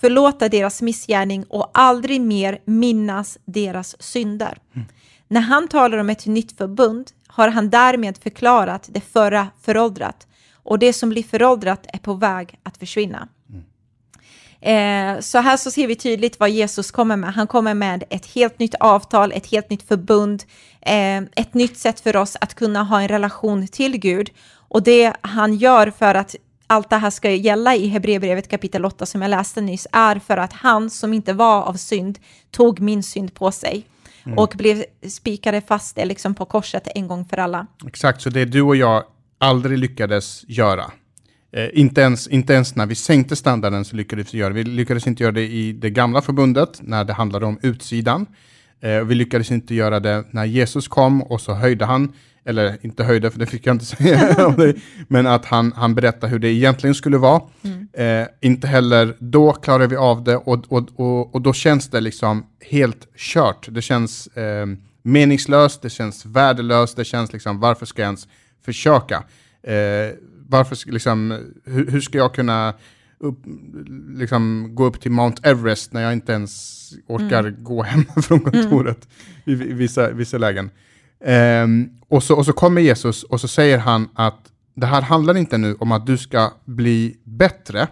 förlåta 0.00 0.48
deras 0.48 0.82
missgärning 0.82 1.44
och 1.44 1.70
aldrig 1.74 2.20
mer 2.20 2.58
minnas 2.64 3.38
deras 3.44 4.02
synder. 4.02 4.58
När 5.28 5.40
han 5.40 5.68
talar 5.68 5.98
om 5.98 6.10
ett 6.10 6.26
nytt 6.26 6.58
förbund 6.58 7.10
har 7.26 7.48
han 7.48 7.70
därmed 7.70 8.18
förklarat 8.18 8.88
det 8.92 9.00
förra 9.00 9.48
föråldrat 9.62 10.26
och 10.52 10.78
det 10.78 10.92
som 10.92 11.08
blir 11.08 11.22
föråldrat 11.22 11.86
är 11.92 11.98
på 11.98 12.14
väg 12.14 12.58
att 12.62 12.76
försvinna. 12.76 13.28
Eh, 14.60 15.20
så 15.20 15.38
här 15.38 15.56
så 15.56 15.70
ser 15.70 15.86
vi 15.86 15.96
tydligt 15.96 16.40
vad 16.40 16.50
Jesus 16.50 16.90
kommer 16.90 17.16
med. 17.16 17.32
Han 17.34 17.46
kommer 17.46 17.74
med 17.74 18.04
ett 18.10 18.26
helt 18.26 18.58
nytt 18.58 18.74
avtal, 18.74 19.32
ett 19.32 19.46
helt 19.46 19.70
nytt 19.70 19.88
förbund, 19.88 20.44
eh, 20.80 21.16
ett 21.16 21.54
nytt 21.54 21.78
sätt 21.78 22.00
för 22.00 22.16
oss 22.16 22.36
att 22.40 22.54
kunna 22.54 22.82
ha 22.82 23.00
en 23.00 23.08
relation 23.08 23.68
till 23.68 23.98
Gud. 23.98 24.30
Och 24.50 24.82
det 24.82 25.12
han 25.20 25.54
gör 25.54 25.90
för 25.90 26.14
att 26.14 26.36
allt 26.70 26.90
det 26.90 26.96
här 26.96 27.10
ska 27.10 27.30
gälla 27.30 27.76
i 27.76 27.88
Hebreerbrevet 27.88 28.48
kapitel 28.48 28.84
8 28.84 29.06
som 29.06 29.22
jag 29.22 29.28
läste 29.28 29.60
nyss 29.60 29.86
är 29.92 30.18
för 30.18 30.36
att 30.36 30.52
han 30.52 30.90
som 30.90 31.12
inte 31.12 31.32
var 31.32 31.62
av 31.62 31.74
synd 31.74 32.18
tog 32.50 32.80
min 32.80 33.02
synd 33.02 33.34
på 33.34 33.50
sig 33.50 33.84
och 34.36 34.54
blev 34.56 34.84
spikade 35.08 35.60
fast 35.60 35.96
det 35.96 36.04
liksom 36.04 36.34
på 36.34 36.44
korset 36.44 36.88
en 36.94 37.08
gång 37.08 37.24
för 37.24 37.36
alla. 37.36 37.66
Exakt, 37.86 38.22
så 38.22 38.30
det 38.30 38.44
du 38.44 38.62
och 38.62 38.76
jag 38.76 39.04
aldrig 39.38 39.78
lyckades 39.78 40.44
göra. 40.48 40.90
Eh, 41.52 41.68
inte, 41.72 42.00
ens, 42.00 42.28
inte 42.28 42.52
ens 42.52 42.76
när 42.76 42.86
vi 42.86 42.94
sänkte 42.94 43.36
standarden 43.36 43.84
så 43.84 43.96
lyckades 43.96 44.34
vi 44.34 44.38
göra 44.38 44.48
det. 44.48 44.54
Vi 44.54 44.64
lyckades 44.64 45.06
inte 45.06 45.22
göra 45.22 45.32
det 45.32 45.48
i 45.48 45.72
det 45.72 45.90
gamla 45.90 46.22
förbundet 46.22 46.78
när 46.82 47.04
det 47.04 47.12
handlade 47.12 47.46
om 47.46 47.58
utsidan. 47.62 48.26
Eh, 48.80 49.04
vi 49.04 49.14
lyckades 49.14 49.50
inte 49.50 49.74
göra 49.74 50.00
det 50.00 50.24
när 50.30 50.44
Jesus 50.44 50.88
kom 50.88 51.22
och 51.22 51.40
så 51.40 51.54
höjde 51.54 51.84
han, 51.84 52.12
eller 52.44 52.78
inte 52.82 53.04
höjde 53.04 53.30
för 53.30 53.38
det 53.38 53.46
fick 53.46 53.66
jag 53.66 53.74
inte 53.74 53.84
säga 53.84 54.54
men 55.08 55.26
att 55.26 55.44
han, 55.44 55.72
han 55.76 55.94
berättade 55.94 56.32
hur 56.32 56.38
det 56.38 56.48
egentligen 56.48 56.94
skulle 56.94 57.18
vara. 57.18 57.42
Eh, 57.92 58.26
inte 58.40 58.66
heller 58.66 59.16
då 59.18 59.52
klarar 59.52 59.86
vi 59.86 59.96
av 59.96 60.24
det 60.24 60.36
och, 60.36 60.64
och, 60.68 60.88
och, 60.96 61.34
och 61.34 61.42
då 61.42 61.52
känns 61.52 61.90
det 61.90 62.00
liksom 62.00 62.46
helt 62.60 63.16
kört. 63.16 63.68
Det 63.70 63.82
känns 63.82 64.26
eh, 64.26 64.66
meningslöst, 65.02 65.82
det 65.82 65.90
känns 65.90 66.26
värdelöst, 66.26 66.96
det 66.96 67.04
känns 67.04 67.32
liksom 67.32 67.60
varför 67.60 67.86
ska 67.86 68.02
jag 68.02 68.06
ens 68.06 68.28
försöka? 68.64 69.16
Eh, 69.62 70.14
varför, 70.48 70.92
liksom, 70.92 71.38
hur, 71.64 71.90
hur 71.90 72.00
ska 72.00 72.18
jag 72.18 72.34
kunna 72.34 72.74
upp, 73.20 73.38
liksom, 74.08 74.70
gå 74.74 74.84
upp 74.84 75.00
till 75.00 75.10
Mount 75.10 75.48
Everest 75.48 75.92
när 75.92 76.02
jag 76.02 76.12
inte 76.12 76.32
ens 76.32 76.78
orkar 77.06 77.50
gå 77.50 77.82
hem 77.82 78.04
från 78.22 78.40
kontoret 78.40 79.08
i, 79.44 79.52
i 79.52 79.72
vissa, 79.72 80.10
vissa 80.10 80.38
lägen? 80.38 80.70
Ehm, 81.24 81.90
och, 82.08 82.22
så, 82.22 82.36
och 82.36 82.46
så 82.46 82.52
kommer 82.52 82.80
Jesus 82.80 83.22
och 83.22 83.40
så 83.40 83.48
säger 83.48 83.78
han 83.78 84.08
att 84.14 84.52
det 84.74 84.86
här 84.86 85.02
handlar 85.02 85.36
inte 85.36 85.58
nu 85.58 85.74
om 85.74 85.92
att 85.92 86.06
du 86.06 86.18
ska 86.18 86.52
bli 86.64 87.16
bättre, 87.24 87.88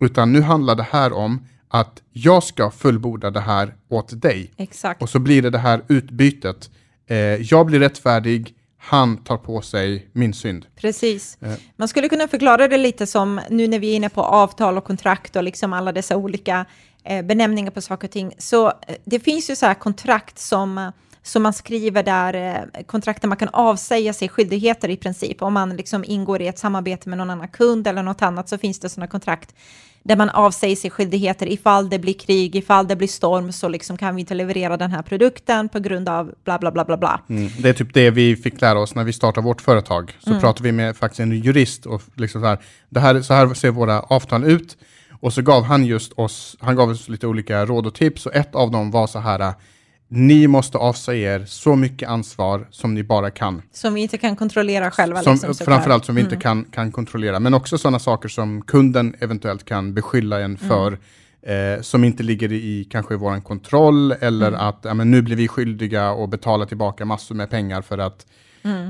utan 0.00 0.32
nu 0.32 0.40
handlar 0.40 0.74
det 0.74 0.86
här 0.90 1.12
om 1.12 1.46
att 1.68 2.02
jag 2.12 2.42
ska 2.42 2.70
fullborda 2.70 3.30
det 3.30 3.40
här 3.40 3.74
åt 3.88 4.22
dig. 4.22 4.52
Exakt. 4.56 5.02
Och 5.02 5.08
så 5.08 5.18
blir 5.18 5.42
det 5.42 5.50
det 5.50 5.58
här 5.58 5.82
utbytet. 5.88 6.70
Eh, 7.06 7.16
jag 7.16 7.66
blir 7.66 7.78
rättfärdig, 7.78 8.54
han 8.82 9.16
tar 9.16 9.36
på 9.36 9.62
sig 9.62 10.08
min 10.12 10.34
synd. 10.34 10.66
Precis. 10.76 11.38
Eh. 11.40 11.54
Man 11.76 11.88
skulle 11.88 12.08
kunna 12.08 12.28
förklara 12.28 12.68
det 12.68 12.76
lite 12.76 13.06
som 13.06 13.40
nu 13.50 13.68
när 13.68 13.78
vi 13.78 13.92
är 13.92 13.96
inne 13.96 14.08
på 14.08 14.22
avtal 14.22 14.78
och 14.78 14.84
kontrakt 14.84 15.36
och 15.36 15.42
liksom 15.42 15.72
alla 15.72 15.92
dessa 15.92 16.16
olika 16.16 16.66
eh, 17.04 17.24
benämningar 17.24 17.70
på 17.70 17.80
saker 17.80 18.08
och 18.08 18.12
ting. 18.12 18.32
Så 18.38 18.66
eh, 18.66 18.96
det 19.04 19.20
finns 19.20 19.50
ju 19.50 19.56
så 19.56 19.66
här 19.66 19.74
kontrakt 19.74 20.38
som, 20.38 20.92
som 21.22 21.42
man 21.42 21.52
skriver 21.52 22.02
där, 22.02 22.64
kontrakt 22.86 23.22
där 23.22 23.28
man 23.28 23.38
kan 23.38 23.48
avsäga 23.48 24.12
sig 24.12 24.28
skyldigheter 24.28 24.88
i 24.88 24.96
princip. 24.96 25.42
Om 25.42 25.54
man 25.54 25.76
liksom 25.76 26.04
ingår 26.06 26.42
i 26.42 26.46
ett 26.46 26.58
samarbete 26.58 27.08
med 27.08 27.18
någon 27.18 27.30
annan 27.30 27.48
kund 27.48 27.86
eller 27.86 28.02
något 28.02 28.22
annat 28.22 28.48
så 28.48 28.58
finns 28.58 28.80
det 28.80 28.88
sådana 28.88 29.06
kontrakt 29.06 29.54
där 30.02 30.16
man 30.16 30.30
avsäger 30.30 30.76
sig 30.76 30.90
skyldigheter 30.90 31.46
ifall 31.46 31.88
det 31.88 31.98
blir 31.98 32.14
krig, 32.14 32.56
ifall 32.56 32.88
det 32.88 32.96
blir 32.96 33.08
storm 33.08 33.52
så 33.52 33.68
liksom 33.68 33.96
kan 33.96 34.14
vi 34.14 34.20
inte 34.20 34.34
leverera 34.34 34.76
den 34.76 34.90
här 34.90 35.02
produkten 35.02 35.68
på 35.68 35.78
grund 35.78 36.08
av 36.08 36.34
bla 36.44 36.58
bla 36.58 36.70
bla 36.70 36.84
bla 36.84 36.96
bla. 36.96 37.20
Mm. 37.28 37.50
Det 37.58 37.68
är 37.68 37.72
typ 37.72 37.94
det 37.94 38.10
vi 38.10 38.36
fick 38.36 38.60
lära 38.60 38.78
oss 38.78 38.94
när 38.94 39.04
vi 39.04 39.12
startade 39.12 39.44
vårt 39.44 39.60
företag. 39.60 40.12
Så 40.24 40.40
pratade 40.40 40.62
vi 40.62 40.72
med 40.72 40.96
faktiskt 40.96 41.20
en 41.20 41.32
jurist 41.32 41.86
och 41.86 42.02
liksom 42.14 42.40
så 42.40 42.46
här, 42.46 42.58
det 42.88 43.00
här, 43.00 43.22
så 43.22 43.34
här 43.34 43.54
ser 43.54 43.70
våra 43.70 44.00
avtal 44.00 44.44
ut. 44.44 44.76
Och 45.20 45.32
så 45.32 45.42
gav 45.42 45.64
han 45.64 45.84
just 45.84 46.12
oss, 46.12 46.56
han 46.60 46.76
gav 46.76 46.90
oss 46.90 47.08
lite 47.08 47.26
olika 47.26 47.66
råd 47.66 47.86
och 47.86 47.94
tips 47.94 48.26
och 48.26 48.34
ett 48.34 48.54
av 48.54 48.70
dem 48.70 48.90
var 48.90 49.06
så 49.06 49.18
här, 49.18 49.54
ni 50.12 50.46
måste 50.46 50.78
avsäga 50.78 51.34
er 51.34 51.44
så 51.44 51.76
mycket 51.76 52.08
ansvar 52.08 52.68
som 52.70 52.94
ni 52.94 53.02
bara 53.02 53.30
kan. 53.30 53.62
Som 53.72 53.94
vi 53.94 54.00
inte 54.00 54.18
kan 54.18 54.36
kontrollera 54.36 54.90
själva. 54.90 55.22
Som, 55.22 55.32
liksom, 55.32 55.54
framförallt 55.54 56.04
som 56.04 56.14
vi 56.14 56.20
inte 56.20 56.36
kan, 56.36 56.64
kan 56.64 56.92
kontrollera, 56.92 57.40
men 57.40 57.54
också 57.54 57.78
sådana 57.78 57.98
saker 57.98 58.28
som 58.28 58.62
kunden 58.62 59.14
eventuellt 59.20 59.64
kan 59.64 59.94
beskylla 59.94 60.40
en 60.40 60.56
för, 60.56 60.98
eh, 61.42 61.82
som 61.82 62.04
inte 62.04 62.22
ligger 62.22 62.52
i 62.52 62.88
kanske 62.90 63.16
vår 63.16 63.40
kontroll, 63.40 64.12
eller 64.12 64.52
att 64.52 64.80
ja, 64.82 64.94
men 64.94 65.10
nu 65.10 65.22
blir 65.22 65.36
vi 65.36 65.48
skyldiga 65.48 66.10
och 66.10 66.28
betala 66.28 66.66
tillbaka 66.66 67.04
massor 67.04 67.34
med 67.34 67.50
pengar 67.50 67.82
för 67.82 67.98
att 67.98 68.26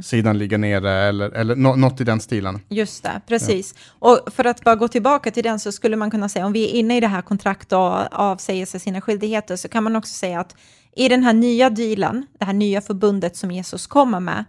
sidan 0.05 0.39
ligger 0.39 0.59
nere, 0.59 0.93
eller, 0.93 1.31
eller 1.31 1.57
nå- 1.57 1.77
något 1.77 2.01
i 2.01 2.05
den 2.05 2.21
stilen. 2.21 2.61
Just 2.69 3.03
det, 3.03 3.21
precis. 3.27 3.75
Och 3.99 4.21
för 4.27 4.45
att 4.45 4.65
bara 4.65 4.75
gå 4.75 4.89
tillbaka 4.89 5.31
till 5.31 5.43
den 5.43 5.59
så 5.59 5.73
skulle 5.73 5.97
man 5.97 6.11
kunna 6.11 6.29
säga, 6.29 6.47
om 6.47 6.53
vi 6.53 6.65
är 6.65 6.79
inne 6.79 6.97
i 6.97 7.01
det 7.01 7.07
här 7.07 7.23
kontrakt 7.23 7.73
och 7.73 8.13
avsäger 8.13 8.67
sig 8.67 8.81
sina 8.81 9.01
skyldigheter, 9.01 9.57
så 9.57 9.69
kan 9.69 9.85
man 9.85 9.97
också 9.97 10.15
säga 10.15 10.41
att 10.41 10.57
i 10.97 11.09
den 11.09 11.23
här 11.23 11.33
nya 11.33 11.71
dealen, 11.71 12.27
det 12.39 12.45
här 12.45 12.53
nya 12.53 12.81
förbundet 12.81 13.37
som 13.37 13.51
Jesus 13.51 13.87
kommer 13.87 14.21
med, 14.21 14.45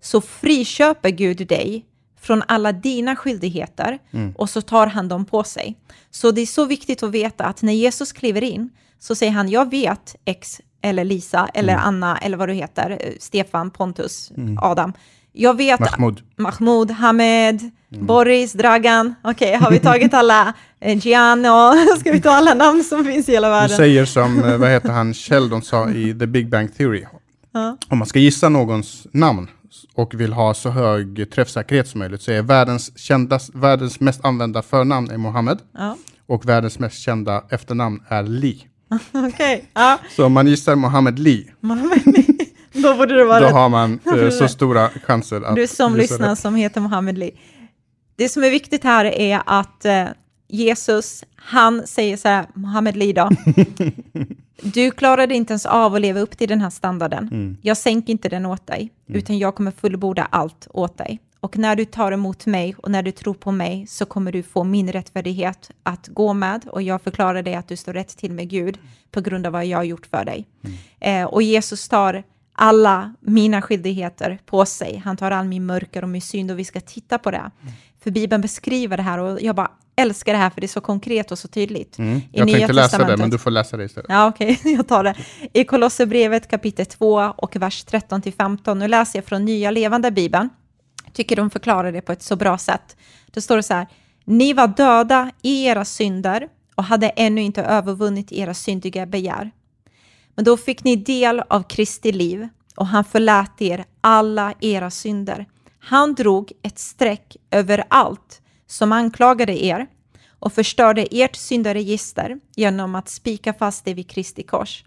så 0.00 0.20
friköper 0.20 1.10
Gud 1.10 1.46
dig 1.48 1.84
från 2.20 2.42
alla 2.48 2.72
dina 2.72 3.16
skyldigheter 3.16 3.98
och 4.36 4.50
så 4.50 4.60
tar 4.60 4.86
han 4.86 5.08
dem 5.08 5.24
på 5.24 5.44
sig. 5.44 5.76
Så 6.10 6.30
det 6.30 6.40
är 6.40 6.46
så 6.46 6.64
viktigt 6.64 7.02
att 7.02 7.10
veta 7.10 7.44
att 7.44 7.62
när 7.62 7.72
Jesus 7.72 8.12
kliver 8.12 8.44
in 8.44 8.70
så 8.98 9.14
säger 9.14 9.32
han, 9.32 9.48
jag 9.48 9.70
vet 9.70 10.16
X 10.24 10.60
eller 10.80 11.04
Lisa 11.04 11.48
eller 11.54 11.74
Anna 11.76 12.18
eller 12.18 12.36
vad 12.36 12.48
du 12.48 12.54
heter, 12.54 12.90
eh, 13.00 13.12
Stefan, 13.20 13.70
Pontus, 13.70 14.32
Adam. 14.60 14.92
Jag 15.36 15.56
vet 15.56 15.80
Mahmoud. 15.80 16.20
Mahmoud, 16.38 16.90
Hamed, 16.90 17.70
Mm. 17.94 18.06
Boris, 18.06 18.52
Dragan. 18.52 19.14
Okej, 19.24 19.54
har 19.56 19.70
vi 19.70 19.78
tagit 19.90 20.14
alla? 20.14 20.54
Eh, 20.80 20.98
Giano, 20.98 21.72
ska 22.00 22.12
vi 22.12 22.20
ta 22.20 22.30
alla 22.30 22.54
namn 22.54 22.84
som 22.84 23.04
finns 23.04 23.28
i 23.28 23.32
hela 23.32 23.46
Du 23.48 23.52
världen? 23.52 23.76
säger 23.76 24.04
som, 24.04 24.44
eh, 24.44 24.56
vad 24.56 24.70
heter 24.70 24.88
han, 24.92 25.14
Sheldon 25.14 25.62
sa 25.62 25.90
i 25.90 26.14
The 26.18 26.26
Big 26.26 26.48
Bang 26.50 26.74
Theory. 26.76 27.04
Ja. 27.52 27.76
Om 27.88 27.98
man 27.98 28.06
ska 28.06 28.18
gissa 28.18 28.48
någons 28.48 29.06
namn 29.12 29.48
och 29.94 30.14
vill 30.14 30.32
ha 30.32 30.54
så 30.54 30.70
hög 30.70 31.30
träffsäkerhet 31.30 31.88
som 31.88 31.98
möjligt 31.98 32.22
så 32.22 32.30
är 32.30 32.42
världens, 32.42 32.98
kändas, 32.98 33.50
världens 33.54 34.00
mest 34.00 34.24
använda 34.24 34.62
förnamn 34.62 35.10
är 35.10 35.16
Mohammed 35.18 35.58
Ja. 35.78 35.96
och 36.26 36.48
världens 36.48 36.78
mest 36.78 36.98
kända 36.98 37.44
efternamn 37.50 38.00
är 38.08 38.22
Lee. 38.22 38.58
Okej, 39.12 39.64
ja. 39.74 39.98
Så 40.16 40.24
om 40.26 40.32
man 40.32 40.46
gissar 40.46 40.74
Mohammed 40.76 41.18
Lee, 41.18 41.44
Mohammed 41.60 42.02
Då 42.74 42.94
borde 42.94 43.14
det 43.14 43.24
vara 43.24 43.40
då 43.40 43.46
rätt. 43.46 43.52
har 43.52 43.68
man 43.68 44.00
eh, 44.06 44.30
så 44.30 44.48
stora 44.48 44.88
chanser 44.88 45.40
att 45.40 45.56
Du 45.56 45.66
som 45.66 45.96
lyssnar 45.96 46.28
rätt. 46.30 46.38
som 46.38 46.54
heter 46.54 46.80
Mohammed 46.80 47.18
Lee. 47.18 47.30
Det 48.16 48.28
som 48.28 48.44
är 48.44 48.50
viktigt 48.50 48.84
här 48.84 49.04
är 49.04 49.42
att 49.46 49.84
eh, 49.84 50.04
Jesus, 50.48 51.24
han 51.36 51.86
säger 51.86 52.16
så 52.16 52.28
här, 52.28 52.46
Mohammed 52.54 52.96
Lee 52.96 53.12
då, 53.12 53.30
du 54.62 54.90
klarade 54.90 55.34
inte 55.34 55.52
ens 55.52 55.66
av 55.66 55.94
att 55.94 56.00
leva 56.00 56.20
upp 56.20 56.38
till 56.38 56.48
den 56.48 56.60
här 56.60 56.70
standarden. 56.70 57.28
Mm. 57.32 57.56
Jag 57.62 57.76
sänker 57.76 58.10
inte 58.12 58.28
den 58.28 58.46
åt 58.46 58.66
dig, 58.66 58.90
utan 59.06 59.38
jag 59.38 59.54
kommer 59.54 59.70
fullborda 59.70 60.28
allt 60.30 60.66
åt 60.70 60.98
dig. 60.98 61.20
Och 61.40 61.58
när 61.58 61.76
du 61.76 61.84
tar 61.84 62.12
emot 62.12 62.46
mig 62.46 62.74
och 62.78 62.90
när 62.90 63.02
du 63.02 63.12
tror 63.12 63.34
på 63.34 63.52
mig 63.52 63.86
så 63.88 64.04
kommer 64.04 64.32
du 64.32 64.42
få 64.42 64.64
min 64.64 64.92
rättfärdighet 64.92 65.70
att 65.82 66.08
gå 66.08 66.32
med 66.32 66.64
och 66.68 66.82
jag 66.82 67.02
förklarar 67.02 67.42
dig 67.42 67.54
att 67.54 67.68
du 67.68 67.76
står 67.76 67.92
rätt 67.92 68.16
till 68.16 68.32
med 68.32 68.48
Gud 68.48 68.78
på 69.10 69.20
grund 69.20 69.46
av 69.46 69.52
vad 69.52 69.66
jag 69.66 69.78
har 69.78 69.84
gjort 69.84 70.06
för 70.06 70.24
dig. 70.24 70.46
Eh, 71.00 71.24
och 71.24 71.42
Jesus 71.42 71.88
tar 71.88 72.22
alla 72.54 73.14
mina 73.20 73.62
skyldigheter 73.62 74.38
på 74.46 74.66
sig. 74.66 75.02
Han 75.04 75.16
tar 75.16 75.30
all 75.30 75.46
min 75.46 75.66
mörker 75.66 76.02
och 76.02 76.08
min 76.08 76.22
synd 76.22 76.50
och 76.50 76.58
vi 76.58 76.64
ska 76.64 76.80
titta 76.80 77.18
på 77.18 77.30
det. 77.30 77.50
För 78.02 78.10
Bibeln 78.10 78.42
beskriver 78.42 78.96
det 78.96 79.02
här 79.02 79.18
och 79.18 79.42
jag 79.42 79.56
bara 79.56 79.70
älskar 79.96 80.32
det 80.32 80.38
här 80.38 80.50
för 80.50 80.60
det 80.60 80.66
är 80.66 80.68
så 80.68 80.80
konkret 80.80 81.32
och 81.32 81.38
så 81.38 81.48
tydligt. 81.48 81.98
Mm. 81.98 82.20
Jag 82.32 82.46
Nya 82.46 82.56
tänkte 82.56 82.72
läsa 82.72 83.04
det, 83.04 83.16
men 83.16 83.30
du 83.30 83.38
får 83.38 83.50
läsa 83.50 83.76
det 83.76 83.84
istället. 83.84 84.10
Ja, 84.10 84.28
okej, 84.28 84.60
jag 84.64 84.88
tar 84.88 85.04
det. 85.04 85.14
I 85.52 85.64
Kolosserbrevet 85.64 86.48
kapitel 86.48 86.86
2 86.86 87.32
och 87.36 87.56
vers 87.56 87.86
13-15, 87.86 88.74
nu 88.74 88.88
läser 88.88 89.18
jag 89.18 89.24
från 89.24 89.44
Nya 89.44 89.70
Levande 89.70 90.10
Bibeln. 90.10 90.48
Tycker 91.12 91.36
de 91.36 91.50
förklarar 91.50 91.92
det 91.92 92.00
på 92.00 92.12
ett 92.12 92.22
så 92.22 92.36
bra 92.36 92.58
sätt. 92.58 92.96
Då 93.26 93.40
står 93.40 93.56
det 93.56 93.62
så 93.62 93.74
här, 93.74 93.86
ni 94.24 94.52
var 94.52 94.68
döda 94.68 95.30
i 95.42 95.64
era 95.66 95.84
synder 95.84 96.48
och 96.74 96.84
hade 96.84 97.08
ännu 97.08 97.42
inte 97.42 97.62
övervunnit 97.62 98.32
era 98.32 98.54
syndiga 98.54 99.06
begär. 99.06 99.50
Men 100.34 100.44
då 100.44 100.56
fick 100.56 100.84
ni 100.84 100.96
del 100.96 101.40
av 101.48 101.62
Kristi 101.62 102.12
liv 102.12 102.48
och 102.76 102.86
han 102.86 103.04
förlät 103.04 103.62
er 103.62 103.84
alla 104.00 104.54
era 104.60 104.90
synder. 104.90 105.46
Han 105.78 106.14
drog 106.14 106.52
ett 106.62 106.78
streck 106.78 107.36
över 107.50 107.84
allt 107.88 108.42
som 108.66 108.92
anklagade 108.92 109.64
er 109.64 109.86
och 110.38 110.52
förstörde 110.52 111.06
ert 111.10 111.36
syndaregister 111.36 112.40
genom 112.56 112.94
att 112.94 113.08
spika 113.08 113.52
fast 113.52 113.84
det 113.84 113.94
vid 113.94 114.10
Kristi 114.10 114.42
kors. 114.42 114.84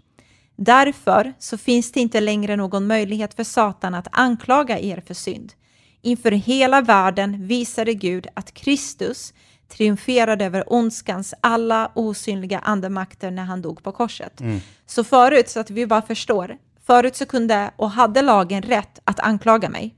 Därför 0.56 1.34
så 1.38 1.58
finns 1.58 1.92
det 1.92 2.00
inte 2.00 2.20
längre 2.20 2.56
någon 2.56 2.86
möjlighet 2.86 3.34
för 3.34 3.44
Satan 3.44 3.94
att 3.94 4.08
anklaga 4.12 4.78
er 4.78 5.02
för 5.06 5.14
synd. 5.14 5.52
Inför 6.02 6.30
hela 6.30 6.80
världen 6.80 7.46
visade 7.46 7.94
Gud 7.94 8.26
att 8.34 8.54
Kristus 8.54 9.34
triumferade 9.68 10.44
över 10.44 10.72
ondskans 10.72 11.34
alla 11.40 11.90
osynliga 11.94 12.58
andemakter 12.58 13.30
när 13.30 13.44
han 13.44 13.62
dog 13.62 13.82
på 13.82 13.92
korset. 13.92 14.40
Så 14.86 15.04
förut, 15.04 15.48
så 15.48 15.60
att 15.60 15.70
vi 15.70 15.86
bara 15.86 16.02
förstår, 16.02 16.56
förut 16.86 17.16
så 17.16 17.26
kunde 17.26 17.70
och 17.76 17.90
hade 17.90 18.22
lagen 18.22 18.62
rätt 18.62 19.00
att 19.04 19.20
anklaga 19.20 19.68
mig. 19.68 19.94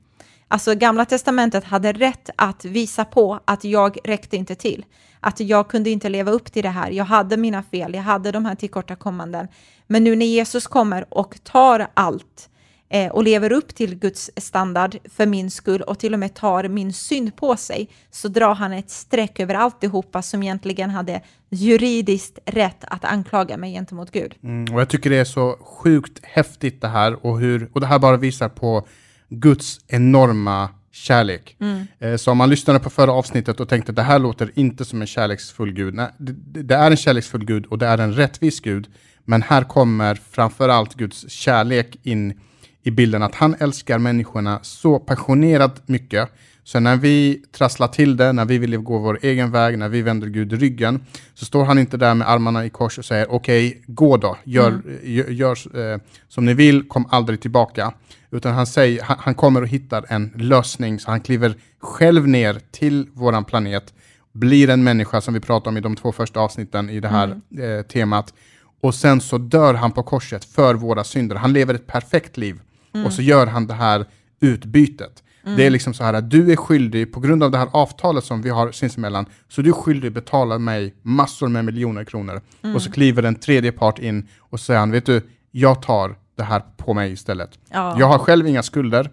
Alltså 0.47 0.75
gamla 0.75 1.05
testamentet 1.05 1.63
hade 1.63 1.93
rätt 1.93 2.29
att 2.35 2.65
visa 2.65 3.05
på 3.05 3.39
att 3.45 3.63
jag 3.63 3.97
räckte 4.03 4.37
inte 4.37 4.55
till. 4.55 4.85
Att 5.19 5.39
jag 5.39 5.67
kunde 5.67 5.89
inte 5.89 6.09
leva 6.09 6.31
upp 6.31 6.51
till 6.51 6.63
det 6.63 6.69
här. 6.69 6.91
Jag 6.91 7.05
hade 7.05 7.37
mina 7.37 7.63
fel, 7.63 7.93
jag 7.93 8.01
hade 8.01 8.31
de 8.31 8.45
här 8.45 8.55
tillkortakommanden. 8.55 9.47
Men 9.87 10.03
nu 10.03 10.15
när 10.15 10.25
Jesus 10.25 10.67
kommer 10.67 11.13
och 11.13 11.43
tar 11.43 11.87
allt 11.93 12.49
eh, 12.91 13.11
och 13.11 13.23
lever 13.23 13.51
upp 13.51 13.75
till 13.75 13.95
Guds 13.95 14.31
standard 14.37 14.97
för 15.09 15.25
min 15.25 15.51
skull 15.51 15.81
och 15.81 15.99
till 15.99 16.13
och 16.13 16.19
med 16.19 16.33
tar 16.33 16.67
min 16.67 16.93
synd 16.93 17.35
på 17.35 17.55
sig 17.55 17.89
så 18.11 18.27
drar 18.27 18.55
han 18.55 18.73
ett 18.73 18.89
streck 18.89 19.39
över 19.39 19.55
alltihopa 19.55 20.21
som 20.21 20.43
egentligen 20.43 20.89
hade 20.89 21.21
juridiskt 21.49 22.39
rätt 22.45 22.83
att 22.87 23.05
anklaga 23.05 23.57
mig 23.57 23.73
gentemot 23.73 24.11
Gud. 24.11 24.35
Mm, 24.43 24.73
och 24.73 24.81
jag 24.81 24.89
tycker 24.89 25.09
det 25.09 25.17
är 25.17 25.25
så 25.25 25.57
sjukt 25.61 26.19
häftigt 26.23 26.81
det 26.81 26.87
här 26.87 27.25
och 27.25 27.39
hur, 27.39 27.69
och 27.73 27.81
det 27.81 27.87
här 27.87 27.99
bara 27.99 28.17
visar 28.17 28.49
på 28.49 28.87
Guds 29.29 29.79
enorma 29.87 30.69
kärlek. 30.91 31.57
Eh, 31.99 32.15
så 32.15 32.31
om 32.31 32.37
man 32.37 32.49
lyssnade 32.49 32.79
på 32.79 32.89
förra 32.89 33.11
avsnittet 33.11 33.59
och 33.59 33.69
tänkte 33.69 33.91
det 33.91 34.01
här 34.01 34.19
låter 34.19 34.51
inte 34.55 34.85
som 34.85 35.01
en 35.01 35.07
kärleksfull 35.07 35.73
Gud. 35.73 35.93
Nej, 35.93 36.09
det, 36.17 36.63
det 36.63 36.75
är 36.75 36.91
en 36.91 36.97
kärleksfull 36.97 37.45
Gud 37.45 37.65
och 37.65 37.77
det 37.77 37.85
är 37.85 37.97
en 37.97 38.13
rättvis 38.13 38.59
Gud. 38.59 38.87
Men 39.25 39.41
här 39.41 39.63
kommer 39.63 40.15
framförallt 40.15 40.93
Guds 40.93 41.29
kärlek 41.29 41.97
in 42.03 42.39
i 42.83 42.91
bilden 42.91 43.23
att 43.23 43.35
han 43.35 43.55
älskar 43.59 43.99
människorna 43.99 44.59
så 44.61 44.99
passionerat 44.99 45.87
mycket. 45.87 46.29
Så 46.63 46.79
när 46.79 46.95
vi 46.95 47.43
trasslar 47.51 47.87
till 47.87 48.17
det, 48.17 48.33
när 48.33 48.45
vi 48.45 48.57
vill 48.57 48.77
gå 48.77 48.97
vår 48.97 49.19
egen 49.21 49.51
väg, 49.51 49.77
när 49.77 49.89
vi 49.89 50.01
vänder 50.01 50.27
Gud 50.27 50.53
ryggen, 50.53 51.05
så 51.33 51.45
står 51.45 51.65
han 51.65 51.79
inte 51.79 51.97
där 51.97 52.15
med 52.15 52.29
armarna 52.29 52.65
i 52.65 52.69
kors 52.69 52.97
och 52.97 53.05
säger 53.05 53.31
okej, 53.31 53.81
gå 53.87 54.17
då, 54.17 54.37
gör, 54.43 54.81
gör, 55.03 55.29
gör 55.29 55.91
eh, 55.93 55.99
som 56.27 56.45
ni 56.45 56.53
vill, 56.53 56.87
kom 56.87 57.05
aldrig 57.09 57.41
tillbaka. 57.41 57.93
Utan 58.31 58.53
han, 58.53 58.67
säger, 58.67 59.03
han, 59.03 59.17
han 59.19 59.35
kommer 59.35 59.61
och 59.61 59.67
hittar 59.67 60.05
en 60.09 60.31
lösning, 60.35 60.99
så 60.99 61.11
han 61.11 61.21
kliver 61.21 61.55
själv 61.79 62.27
ner 62.27 62.61
till 62.71 63.07
våran 63.13 63.45
planet, 63.45 63.93
blir 64.31 64.69
en 64.69 64.83
människa 64.83 65.21
som 65.21 65.33
vi 65.33 65.39
pratade 65.39 65.69
om 65.69 65.77
i 65.77 65.81
de 65.81 65.95
två 65.95 66.11
första 66.11 66.39
avsnitten 66.39 66.89
i 66.89 66.99
det 66.99 67.07
här 67.07 67.41
eh, 67.59 67.85
temat. 67.85 68.33
Och 68.81 68.95
sen 68.95 69.21
så 69.21 69.37
dör 69.37 69.73
han 69.73 69.91
på 69.91 70.03
korset 70.03 70.45
för 70.45 70.75
våra 70.75 71.03
synder. 71.03 71.35
Han 71.35 71.53
lever 71.53 71.73
ett 71.73 71.87
perfekt 71.87 72.37
liv. 72.37 72.59
Och 73.05 73.13
så 73.13 73.21
gör 73.21 73.47
han 73.47 73.67
det 73.67 73.73
här 73.73 74.05
utbytet. 74.39 75.23
Det 75.43 75.65
är 75.65 75.69
liksom 75.69 75.93
så 75.93 76.03
här 76.03 76.13
att 76.13 76.29
du 76.29 76.51
är 76.51 76.55
skyldig, 76.55 77.13
på 77.13 77.19
grund 77.19 77.43
av 77.43 77.51
det 77.51 77.57
här 77.57 77.69
avtalet 77.71 78.23
som 78.23 78.41
vi 78.41 78.49
har 78.49 78.71
sinsemellan, 78.71 79.25
så 79.49 79.61
du 79.61 79.69
är 79.69 79.73
skyldig 79.73 80.13
betala 80.13 80.57
mig 80.57 80.93
massor 81.01 81.47
med 81.47 81.65
miljoner 81.65 82.03
kronor. 82.03 82.41
Och 82.75 82.81
så 82.81 82.91
kliver 82.91 83.23
en 83.23 83.35
tredje 83.35 83.71
part 83.71 83.99
in 83.99 84.27
och 84.39 84.59
säger 84.59 84.79
han, 84.79 84.91
vet 84.91 85.05
du, 85.05 85.21
jag 85.51 85.81
tar 85.81 86.15
det 86.37 86.43
här 86.43 86.61
på 86.77 86.93
mig 86.93 87.11
istället. 87.11 87.59
Ja. 87.69 87.95
Jag 87.99 88.07
har 88.07 88.17
själv 88.17 88.47
inga 88.47 88.63
skulder 88.63 89.09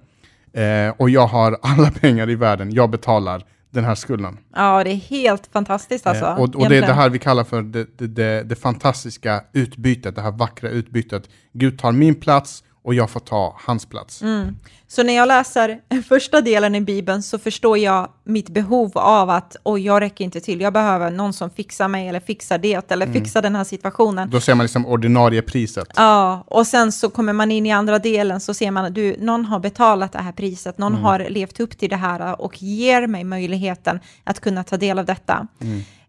eh, 0.53 0.95
och 0.97 1.11
jag 1.11 1.27
har 1.27 1.59
alla 1.63 1.91
pengar 1.91 2.31
i 2.31 2.35
världen. 2.35 2.73
Jag 2.73 2.91
betalar 2.91 3.45
den 3.71 3.85
här 3.85 3.95
skulden. 3.95 4.39
Ja, 4.55 4.85
det 4.85 4.91
är 4.91 4.97
helt 4.97 5.49
fantastiskt 5.53 6.07
alltså. 6.07 6.25
Eh, 6.25 6.35
och 6.35 6.55
och 6.55 6.69
det 6.69 6.77
är 6.77 6.81
det 6.81 6.93
här 6.93 7.11
vi 7.11 7.19
kallar 7.19 7.45
för 7.45 7.63
det, 7.63 7.99
det, 7.99 8.07
det, 8.07 8.43
det 8.43 8.57
fantastiska 8.57 9.45
utbytet, 9.53 10.17
det 10.17 10.23
här 10.23 10.33
vackra 10.33 10.71
utbytet. 10.71 11.29
Gud 11.53 11.79
tar 11.79 11.93
min 11.93 12.15
plats 12.15 12.65
och 12.89 12.95
jag 12.95 13.11
får 13.11 13.21
ta 13.21 13.57
hans 13.67 13.87
plats. 13.87 14.23
Mm. 14.23 14.57
Så 14.87 15.03
när 15.03 15.13
jag 15.15 15.29
läser 15.29 15.81
första 16.09 16.41
delen 16.41 16.75
i 16.75 16.81
Bibeln 16.81 17.23
så 17.23 17.39
förstår 17.39 17.79
jag 17.79 18.09
mitt 18.25 18.49
behov 18.49 18.99
av 18.99 19.31
att 19.31 19.57
oj, 19.63 19.81
jag 19.87 20.01
räcker 20.01 20.25
inte 20.25 20.41
till, 20.41 20.61
jag 20.61 20.73
behöver 20.73 21.11
någon 21.11 21.33
som 21.33 21.51
fixar 21.51 21.89
mig 21.89 22.09
eller 22.09 22.21
fixar 22.21 22.59
det 22.59 22.91
eller 22.93 23.07
Mm. 23.07 23.23
fixar 23.23 23.43
den 23.43 23.55
här 23.57 23.65
situationen. 23.65 24.31
Då 24.31 24.41
ser 24.41 24.55
man 24.55 24.65
liksom 24.65 24.87
ordinarie 24.87 25.43
priset. 25.43 25.89
Ja, 25.97 26.45
och 26.47 26.67
sen 26.67 26.93
så 26.93 27.11
kommer 27.11 27.33
man 27.33 27.51
in 27.51 27.67
i 27.67 27.73
andra 27.73 27.99
delen 27.99 28.41
så 28.41 28.55
ser 28.55 28.71
man 28.71 28.85
att 28.85 28.95
du, 28.95 29.17
någon 29.19 29.45
har 29.45 29.61
betalat 29.61 30.13
det 30.13 30.19
här 30.23 30.33
priset, 30.33 30.79
Mm. 30.79 30.93
någon 30.93 31.03
har 31.03 31.27
levt 31.31 31.61
upp 31.61 31.79
till 31.79 31.91
det 31.91 31.97
här 31.97 32.41
och 32.41 32.63
ger 32.63 33.07
mig 33.07 33.25
möjligheten 33.25 34.01
att 34.25 34.41
kunna 34.41 34.65
ta 34.65 34.77
del 34.77 34.99
av 34.99 35.05
detta. 35.05 35.47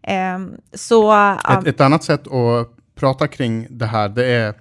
Ehm, 0.02 0.52
så 0.74 1.12
Ett, 1.58 1.66
ett 1.66 1.80
annat 1.80 2.04
sätt 2.04 2.26
att 2.26 2.70
prata 2.94 3.28
kring 3.28 3.66
det 3.70 3.86
här, 3.86 4.08
det 4.08 4.26
är 4.26 4.54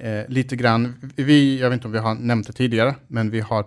eh, 0.00 0.28
lite 0.28 0.56
grann, 0.56 0.94
vi, 1.16 1.60
jag 1.60 1.70
vet 1.70 1.76
inte 1.76 1.86
om 1.86 1.92
vi 1.92 1.98
har 1.98 2.14
nämnt 2.14 2.46
det 2.46 2.52
tidigare, 2.52 2.94
men 3.08 3.30
vi 3.30 3.40
har 3.40 3.64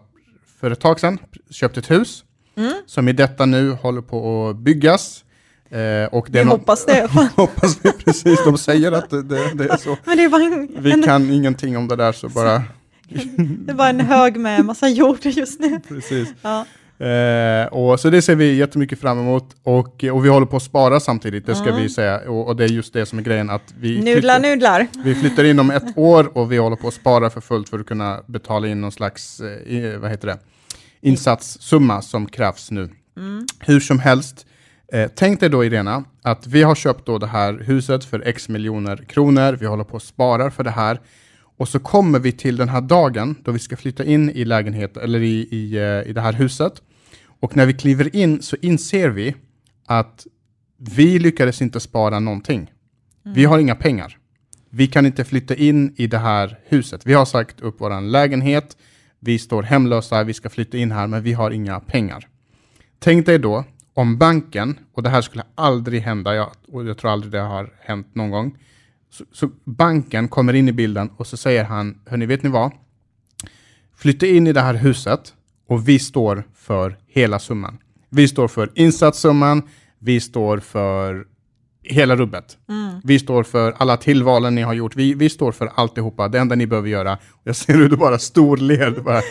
för 0.60 0.72
ett 0.72 0.80
tag 0.80 1.00
sedan 1.00 1.18
köpt 1.50 1.78
ett 1.78 1.92
hus 1.92 2.24
Mm. 2.56 2.74
som 2.86 3.08
i 3.10 3.14
detta 3.14 3.46
nu 3.46 3.72
håller 3.72 4.02
på 4.02 4.50
att 4.50 4.56
byggas. 4.56 5.24
Eh, 5.70 6.06
och 6.12 6.28
det 6.30 6.40
vi 6.44 6.50
hoppas 6.50 6.86
det. 6.86 7.10
hoppas 7.36 7.78
vi 7.84 7.92
precis, 7.92 8.44
de 8.46 8.58
säger 8.58 8.92
att 8.92 9.10
det, 9.10 9.24
det, 9.24 9.54
det 9.54 9.70
är 9.70 9.78
så. 9.78 9.98
Men 10.06 10.18
det 10.18 10.24
är 10.24 10.30
bara 10.30 10.44
en, 10.44 10.70
Vi 10.80 10.92
en, 10.92 11.04
kan 11.04 11.30
ingenting 11.32 11.78
om 11.78 11.88
det 11.88 11.96
där 11.96 12.12
så 12.12 12.30
bara, 12.30 12.64
det 13.66 13.72
är 13.72 13.74
bara 13.74 13.90
en 13.90 14.00
hög 14.00 14.38
med 14.38 14.66
massa 14.66 14.90
jord 14.90 15.26
just 15.26 15.60
nu. 15.60 15.80
precis. 15.88 16.34
Ja. 16.42 16.66
Eh, 17.02 17.66
och, 17.68 18.00
så 18.00 18.10
det 18.10 18.22
ser 18.22 18.36
vi 18.36 18.54
jättemycket 18.56 19.00
fram 19.00 19.20
emot 19.20 19.56
och, 19.64 20.04
och 20.04 20.26
vi 20.26 20.30
håller 20.30 20.46
på 20.46 20.58
att 20.58 20.64
spara 20.64 21.00
samtidigt, 21.00 21.46
det 21.46 21.56
ska 21.56 21.70
Mm. 21.70 21.82
vi 21.82 21.90
säga. 21.90 22.20
Och, 22.30 22.48
och 22.48 22.56
det 22.56 22.64
är 22.64 22.68
just 22.68 22.94
det 22.94 23.06
som 23.06 23.20
är 23.20 23.24
grejen 23.24 23.50
att 23.50 23.74
vi 23.80 23.96
Nudlar, 24.02 24.14
flyttar, 24.40 24.40
nudlar. 24.50 24.88
vi 25.04 25.16
flyttar 25.16 25.44
in 25.44 25.60
om 25.60 25.72
ett 25.72 25.84
år 25.98 26.38
och 26.38 26.52
vi 26.52 26.58
håller 26.58 26.76
på 26.76 26.88
att 26.88 26.94
spara 26.94 27.30
för 27.30 27.42
fullt 27.42 27.70
för 27.70 27.80
att 27.80 27.86
kunna 27.86 28.20
betala 28.28 28.68
in 28.68 28.82
någon 28.82 28.92
slags 28.92 29.40
eh, 29.40 30.00
vad 30.00 30.10
heter 30.12 30.28
det? 30.28 30.38
insatssumma 31.02 32.02
som 32.02 32.26
krävs 32.26 32.72
nu. 32.72 32.90
Hur 33.60 33.80
som 33.80 34.00
helst, 34.00 34.46
eh, 34.94 35.10
tänk 35.16 35.40
dig 35.40 35.50
då 35.50 35.66
Irena, 35.66 36.04
att 36.24 36.48
vi 36.48 36.64
har 36.64 36.76
köpt 36.76 37.06
då 37.06 37.18
det 37.18 37.28
här 37.28 37.54
huset 37.66 38.06
för 38.06 38.28
x 38.28 38.50
miljoner 38.50 38.98
kronor, 38.98 39.58
vi 39.60 39.66
håller 39.66 39.84
på 39.84 39.98
att 39.98 40.04
spara 40.04 40.52
för 40.52 40.64
det 40.64 40.72
här 40.72 41.00
Och 41.58 41.68
så 41.68 41.80
kommer 41.80 42.20
vi 42.20 42.32
till 42.32 42.58
den 42.58 42.70
här 42.70 42.82
dagen 42.82 43.36
då 43.44 43.52
vi 43.52 43.60
ska 43.60 43.78
flytta 43.78 44.04
in 44.04 44.30
i 44.30 44.46
lägenheten, 44.46 45.04
eller 45.04 45.20
i, 45.20 45.48
i, 45.52 45.78
eh, 45.78 46.10
i 46.10 46.14
det 46.14 46.22
här 46.22 46.34
huset. 46.34 46.74
Och 47.42 47.56
när 47.56 47.66
vi 47.66 47.74
kliver 47.74 48.16
in 48.16 48.42
så 48.42 48.56
inser 48.62 49.10
vi 49.10 49.36
att 49.86 50.28
vi 50.78 51.20
lyckades 51.20 51.62
inte 51.62 51.80
spara 51.80 52.20
någonting. 52.20 52.72
Vi 53.24 53.46
har 53.46 53.60
inga 53.60 53.76
pengar. 53.76 54.18
Vi 54.70 54.88
kan 54.88 55.06
inte 55.06 55.26
flytta 55.26 55.56
in 55.56 55.94
i 55.98 56.08
det 56.08 56.18
här 56.18 56.60
huset. 56.66 57.06
Vi 57.06 57.14
har 57.14 57.26
sagt 57.26 57.62
upp 57.62 57.76
vår 57.80 58.02
lägenhet, 58.02 58.78
vi 59.20 59.40
står 59.40 59.64
hemlösa, 59.64 60.24
vi 60.24 60.34
ska 60.34 60.50
flytta 60.50 60.78
in 60.78 60.92
här, 60.92 61.08
men 61.08 61.24
vi 61.24 61.34
har 61.34 61.52
inga 61.52 61.80
pengar. 61.80 62.28
Tänk 63.00 63.26
dig 63.26 63.40
då 63.40 63.66
om 63.94 64.18
banken, 64.18 64.80
och 64.94 65.04
det 65.04 65.10
här 65.10 65.22
skulle 65.22 65.44
aldrig 65.56 66.02
hända, 66.02 66.36
jag, 66.36 66.52
och 66.68 66.88
jag 66.88 66.98
tror 66.98 67.12
aldrig 67.12 67.32
det 67.32 67.40
har 67.40 67.74
hänt 67.80 68.16
någon 68.16 68.30
gång, 68.32 68.58
så, 69.10 69.26
så 69.32 69.50
banken 69.64 70.28
kommer 70.28 70.54
in 70.54 70.68
i 70.68 70.72
bilden 70.72 71.10
och 71.18 71.28
så 71.28 71.38
säger 71.38 71.64
han, 71.64 72.00
hörni, 72.06 72.26
vet 72.26 72.44
ni 72.44 72.50
vad? 72.50 72.72
Flytta 73.96 74.26
in 74.26 74.48
i 74.48 74.54
det 74.54 74.62
här 74.62 74.74
huset 74.74 75.34
och 75.72 75.88
vi 75.88 76.00
står 76.00 76.44
för 76.56 76.98
hela 77.08 77.40
summan. 77.40 77.78
Vi 78.10 78.28
står 78.28 78.48
för 78.48 78.72
insatssumman, 78.76 79.64
vi 80.00 80.20
står 80.20 80.58
för 80.58 81.26
hela 81.84 82.16
rubbet. 82.16 82.58
Mm. 82.70 83.02
Vi 83.04 83.20
står 83.20 83.44
för 83.44 83.74
alla 83.78 83.98
tillvalen 83.98 84.56
ni 84.56 84.62
har 84.62 84.74
gjort. 84.74 84.96
Vi, 84.96 85.14
vi 85.14 85.30
står 85.30 85.52
för 85.52 85.72
alltihopa. 85.76 86.28
Det 86.28 86.40
enda 86.40 86.56
ni 86.56 86.68
behöver 86.68 86.90
göra. 86.90 87.18
Jag 87.44 87.56
ser 87.56 87.74
hur 87.74 87.90
du 87.90 87.98
bara 87.98 88.20
storler. 88.20 88.92
Bara 88.92 89.22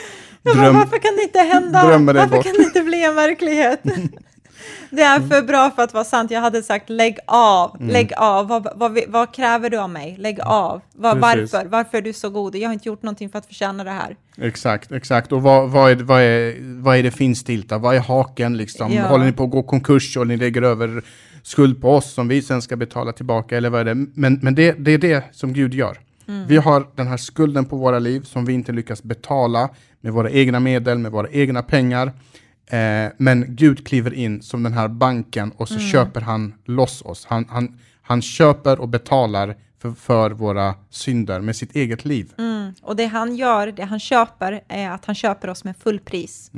dröm, 0.54 0.74
varför 0.74 0.98
kan 0.98 1.16
det 1.16 1.22
inte 1.22 1.38
hända? 1.38 1.84
Varför 1.84 2.36
bort. 2.36 2.44
kan 2.44 2.52
det 2.52 2.62
inte 2.62 2.82
bli 2.82 3.04
en 3.04 3.14
verklighet? 3.14 3.82
Det 4.90 5.02
är 5.02 5.20
för 5.20 5.42
bra 5.42 5.70
för 5.70 5.82
att 5.82 5.94
vara 5.94 6.04
sant. 6.04 6.30
Jag 6.30 6.40
hade 6.40 6.62
sagt 6.62 6.90
lägg 6.90 7.18
av, 7.26 7.76
Mm. 7.80 7.92
lägg 7.92 8.12
av. 8.16 8.48
Vad, 8.48 8.68
vad, 8.76 8.98
vad 9.08 9.34
kräver 9.34 9.70
du 9.70 9.78
av 9.78 9.90
mig? 9.90 10.16
Lägg 10.18 10.40
av. 10.40 10.80
Vad, 10.92 11.22
Precis. 11.22 11.52
varför? 11.52 11.68
Varför 11.68 11.98
är 11.98 12.02
du 12.02 12.12
så 12.12 12.30
god? 12.30 12.56
Jag 12.56 12.68
har 12.68 12.72
inte 12.72 12.88
gjort 12.88 13.02
någonting 13.02 13.30
för 13.30 13.38
att 13.38 13.46
förtjäna 13.46 13.84
det 13.84 13.90
här. 13.90 14.16
Exakt, 14.38 14.92
exakt. 14.92 15.32
Och 15.32 15.42
vad, 15.42 15.70
vad, 15.70 15.90
är, 15.90 15.96
vad, 15.96 16.20
är, 16.22 16.56
vad 16.82 16.96
är 16.96 17.02
det 17.02 17.10
finstilta? 17.10 17.78
Vad 17.78 17.94
är 17.96 18.00
haken 18.00 18.56
liksom? 18.56 18.92
Ja. 18.92 19.02
Håller 19.06 19.24
ni 19.24 19.32
på 19.32 19.44
att 19.44 19.50
gå 19.50 19.62
konkurs 19.62 20.16
och 20.16 20.26
ni 20.26 20.36
lägger 20.36 20.62
över 20.62 21.02
skuld 21.42 21.82
på 21.82 21.90
oss 21.94 22.12
som 22.14 22.28
vi 22.28 22.42
sen 22.42 22.62
ska 22.62 22.76
betala 22.76 23.12
tillbaka? 23.12 23.56
Eller 23.56 23.70
vad 23.70 23.80
är 23.80 23.84
det? 23.84 23.94
Men, 24.14 24.38
men 24.42 24.54
det, 24.54 24.72
det 24.72 24.90
är 24.90 24.98
det 24.98 25.24
som 25.32 25.52
Gud 25.52 25.74
gör. 25.74 25.98
Vi 26.46 26.56
har 26.56 26.86
den 26.94 27.06
här 27.06 27.16
skulden 27.16 27.64
på 27.64 27.76
våra 27.76 27.98
liv 27.98 28.20
som 28.20 28.44
vi 28.44 28.52
inte 28.52 28.72
lyckas 28.72 29.02
betala 29.02 29.68
med 30.00 30.12
våra 30.12 30.30
egna 30.30 30.60
medel, 30.60 30.98
med 30.98 31.12
våra 31.12 31.28
egna 31.28 31.62
pengar. 31.62 32.12
Eh, 32.70 33.12
men 33.16 33.44
Gud 33.48 33.86
kliver 33.86 34.14
in 34.14 34.42
som 34.42 34.62
den 34.62 34.72
här 34.72 34.88
banken 34.88 35.52
och 35.56 35.68
så 35.68 35.78
köper 35.78 36.20
han 36.20 36.54
loss 36.64 37.02
oss. 37.02 37.26
Han, 37.28 37.46
han, 37.48 37.78
han 38.02 38.22
köper 38.22 38.80
och 38.80 38.88
betalar 38.88 39.56
för, 39.78 39.92
för 39.92 40.30
våra 40.30 40.74
synder 40.90 41.40
med 41.40 41.56
sitt 41.56 41.76
eget 41.76 42.04
liv. 42.04 42.32
Mm. 42.38 42.74
Och 42.82 42.96
det 42.96 43.06
han 43.06 43.36
gör, 43.36 43.66
det 43.66 43.84
han 43.84 44.00
köper, 44.00 44.60
är 44.68 44.90
att 44.90 45.04
han 45.04 45.14
köper 45.14 45.50
oss 45.50 45.64
med 45.64 45.76
fullpris. 45.76 46.50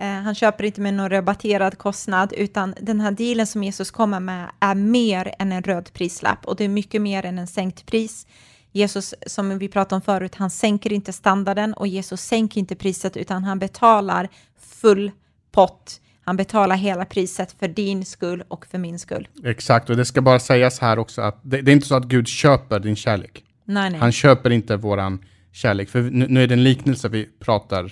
Eh, 0.00 0.08
han 0.08 0.34
köper 0.34 0.64
inte 0.64 0.80
med 0.80 0.94
någon 0.94 1.10
rabatterad 1.10 1.78
kostnad, 1.78 2.32
utan 2.36 2.74
den 2.80 3.00
här 3.00 3.10
dealen 3.10 3.46
som 3.46 3.64
Jesus 3.64 3.90
kommer 3.90 4.20
med 4.20 4.50
är 4.60 4.74
mer 4.74 5.34
än 5.38 5.52
en 5.52 5.62
röd 5.62 5.92
prislapp 5.92 6.46
och 6.46 6.56
det 6.56 6.64
är 6.64 6.68
mycket 6.68 7.02
mer 7.02 7.24
än 7.24 7.38
en 7.38 7.46
sänkt 7.46 7.86
pris. 7.86 8.26
Jesus, 8.72 9.14
som 9.26 9.58
vi 9.58 9.68
pratade 9.68 9.94
om 9.94 10.02
förut, 10.02 10.34
han 10.34 10.50
sänker 10.50 10.92
inte 10.92 11.12
standarden 11.12 11.74
och 11.74 11.86
Jesus 11.86 12.20
sänker 12.20 12.60
inte 12.60 12.74
priset 12.74 13.16
utan 13.16 13.44
han 13.44 13.58
betalar 13.58 14.28
full 14.58 15.10
pott. 15.52 16.00
Han 16.24 16.36
betalar 16.36 16.76
hela 16.76 17.04
priset 17.04 17.56
för 17.58 17.68
din 17.68 18.04
skull 18.04 18.44
och 18.48 18.66
för 18.66 18.78
min 18.78 18.98
skull. 18.98 19.28
Exakt, 19.44 19.90
och 19.90 19.96
det 19.96 20.04
ska 20.04 20.22
bara 20.22 20.38
sägas 20.38 20.78
här 20.80 20.98
också 20.98 21.22
att 21.22 21.38
det, 21.42 21.62
det 21.62 21.70
är 21.70 21.72
inte 21.72 21.86
så 21.86 21.94
att 21.94 22.04
Gud 22.04 22.28
köper 22.28 22.80
din 22.80 22.96
kärlek. 22.96 23.44
Nej, 23.64 23.90
nej. 23.90 24.00
Han 24.00 24.12
köper 24.12 24.50
inte 24.50 24.76
våran 24.76 25.18
kärlek, 25.52 25.88
för 25.88 26.02
nu, 26.02 26.26
nu 26.28 26.42
är 26.42 26.46
det 26.46 26.54
en 26.54 26.64
liknelse 26.64 27.08
vi 27.08 27.28
pratar 27.40 27.84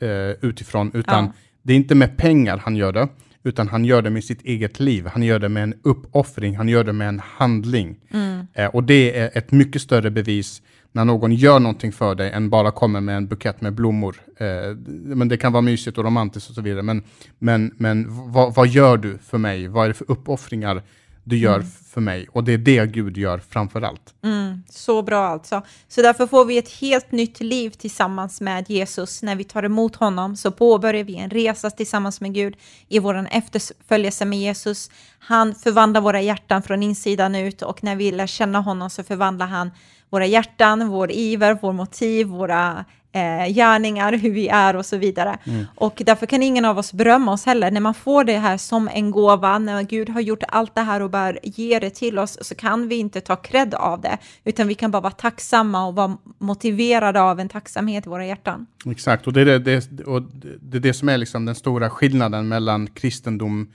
eh, 0.00 0.08
utifrån, 0.42 0.90
utan 0.94 1.24
Ja. 1.24 1.32
det 1.62 1.72
är 1.72 1.76
inte 1.76 1.94
med 1.94 2.16
pengar 2.16 2.58
han 2.58 2.76
gör 2.76 2.92
det, 2.92 3.08
utan 3.44 3.68
han 3.68 3.84
gör 3.84 4.02
det 4.02 4.10
med 4.10 4.24
sitt 4.24 4.42
eget 4.42 4.80
liv. 4.80 5.06
Han 5.06 5.22
gör 5.22 5.38
det 5.38 5.48
med 5.48 5.62
en 5.62 5.74
uppoffring, 5.82 6.56
han 6.56 6.68
gör 6.68 6.84
det 6.84 6.92
med 6.92 7.08
en 7.08 7.20
handling. 7.24 7.96
Mm. 8.10 8.46
Eh, 8.54 8.66
och 8.66 8.84
det 8.84 9.18
är 9.18 9.30
ett 9.38 9.52
mycket 9.52 9.82
större 9.82 10.10
bevis 10.10 10.62
när 10.96 11.04
någon 11.04 11.32
gör 11.32 11.60
någonting 11.60 11.92
för 11.92 12.14
dig 12.14 12.30
än 12.30 12.50
bara 12.50 12.70
kommer 12.70 13.00
med 13.00 13.16
en 13.16 13.26
bukett 13.26 13.60
med 13.60 13.72
blommor. 13.72 14.16
Eh, 14.36 14.76
men 14.86 15.28
det 15.28 15.36
kan 15.36 15.52
vara 15.52 15.62
mysigt 15.62 15.98
och 15.98 16.04
romantiskt 16.04 16.48
och 16.48 16.54
så 16.54 16.60
vidare. 16.62 16.82
Men, 16.82 17.02
men, 17.38 17.74
men 17.76 18.06
vad, 18.32 18.54
vad 18.54 18.68
gör 18.68 18.96
du 18.96 19.18
för 19.18 19.38
mig? 19.38 19.68
Vad 19.68 19.84
är 19.84 19.88
det 19.88 19.94
för 19.94 20.10
uppoffringar 20.10 20.82
du 21.26 21.38
gör 21.38 21.64
för 21.90 22.00
mig? 22.00 22.28
Och 22.32 22.44
det 22.44 22.52
är 22.52 22.58
det 22.58 22.86
Gud 22.86 23.16
gör 23.16 23.38
framför 23.38 23.82
allt. 23.82 24.14
Mm, 24.24 24.62
så 24.68 25.02
bra 25.02 25.26
alltså. 25.26 25.62
Så 25.88 26.02
därför 26.02 26.26
får 26.26 26.44
vi 26.44 26.58
ett 26.58 26.72
helt 26.72 27.12
nytt 27.12 27.40
liv 27.40 27.70
tillsammans 27.70 28.40
med 28.40 28.70
Jesus. 28.70 29.22
När 29.22 29.36
vi 29.36 29.44
tar 29.44 29.62
emot 29.62 29.96
honom 29.96 30.36
så 30.36 30.50
påbörjar 30.50 31.04
vi 31.04 31.16
en 31.16 31.30
resa 31.30 31.70
tillsammans 31.70 32.20
med 32.20 32.34
Gud 32.34 32.56
i 32.88 32.98
vår 32.98 33.28
efterföljelse 33.30 34.24
med 34.24 34.38
Jesus. 34.38 34.90
Han 35.18 35.54
förvandlar 35.54 36.00
våra 36.00 36.20
hjärtan 36.20 36.62
från 36.62 36.82
insidan 36.82 37.34
ut 37.34 37.62
och 37.62 37.84
när 37.84 37.96
vi 37.96 38.12
lär 38.12 38.26
känna 38.26 38.60
honom 38.60 38.90
så 38.90 39.02
förvandlar 39.02 39.46
han 39.46 39.70
våra 40.10 40.26
hjärtan, 40.26 40.88
vår 40.88 41.10
iver, 41.12 41.58
vår 41.62 41.72
motiv, 41.72 42.26
våra 42.26 42.84
eh, 43.16 43.52
gärningar, 43.52 44.12
hur 44.12 44.30
vi 44.30 44.48
är 44.48 44.76
och 44.76 44.86
så 44.86 44.96
vidare. 44.96 45.38
Och 45.74 46.02
därför 46.06 46.26
kan 46.26 46.42
ingen 46.42 46.64
av 46.64 46.78
oss 46.78 46.92
berömma 46.92 47.32
oss 47.32 47.46
heller. 47.46 47.70
När 47.70 47.80
man 47.80 47.94
får 47.94 48.24
det 48.24 48.38
här 48.38 48.56
som 48.56 48.88
en 48.88 49.10
gåva, 49.10 49.58
när 49.58 49.82
Gud 49.82 50.08
har 50.08 50.20
gjort 50.20 50.42
allt 50.48 50.74
det 50.74 50.80
här 50.80 51.02
och 51.02 51.10
bara 51.10 51.34
ger 51.42 51.80
det 51.80 51.90
till 51.90 52.18
oss, 52.18 52.38
så 52.40 52.54
kan 52.54 52.88
vi 52.88 52.96
inte 52.96 53.20
ta 53.20 53.36
cred 53.36 53.74
av 53.74 54.00
det, 54.00 54.18
utan 54.44 54.68
vi 54.68 54.74
kan 54.74 54.90
bara 54.90 55.02
vara 55.02 55.12
tacksamma 55.12 55.86
och 55.86 55.94
vara 55.94 56.16
motiverade 56.38 57.20
av 57.20 57.40
en 57.40 57.48
tacksamhet 57.48 58.06
i 58.06 58.08
våra 58.08 58.26
hjärtan. 58.26 58.66
Exakt, 58.86 59.26
och 59.26 59.32
det 59.32 59.40
är 59.40 59.44
det, 59.44 59.58
det, 59.58 60.04
och 60.04 60.22
det, 60.60 60.76
är 60.76 60.80
det 60.80 60.94
som 60.94 61.08
är 61.08 61.18
liksom 61.18 61.44
den 61.44 61.54
stora 61.54 61.90
skillnaden 61.90 62.48
mellan 62.48 62.86
kristendom, 62.86 63.72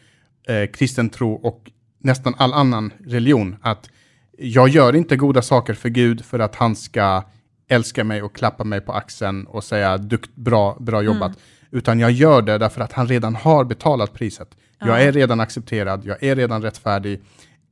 eh, 0.47 0.71
kristen 0.71 1.09
tro 1.09 1.33
och 1.33 1.71
nästan 1.99 2.35
all 2.37 2.53
annan 2.53 2.93
religion. 3.05 3.55
Att 3.61 3.89
jag 4.37 4.69
gör 4.69 4.95
inte 4.95 5.15
goda 5.15 5.41
saker 5.41 5.73
för 5.73 5.89
Gud 5.89 6.25
för 6.25 6.39
att 6.39 6.55
han 6.55 6.75
ska 6.75 7.23
älska 7.71 8.03
mig 8.03 8.21
och 8.21 8.35
klappa 8.35 8.63
mig 8.63 8.81
på 8.81 8.93
axeln 8.93 9.45
och 9.45 9.63
säga 9.63 9.97
dukt, 9.97 10.35
bra, 10.35 10.77
bra 10.79 11.01
jobbat. 11.01 11.31
Utan 11.71 11.99
jag 11.99 12.11
gör 12.11 12.41
det 12.41 12.57
därför 12.57 12.81
att 12.81 12.91
han 12.91 13.07
redan 13.07 13.35
har 13.35 13.63
betalat 13.63 14.13
priset. 14.13 14.47
Jag 14.79 15.03
är 15.03 15.11
redan 15.11 15.39
accepterad, 15.39 16.05
jag 16.05 16.23
är 16.23 16.35
redan 16.35 16.61
rättfärdig. 16.61 17.21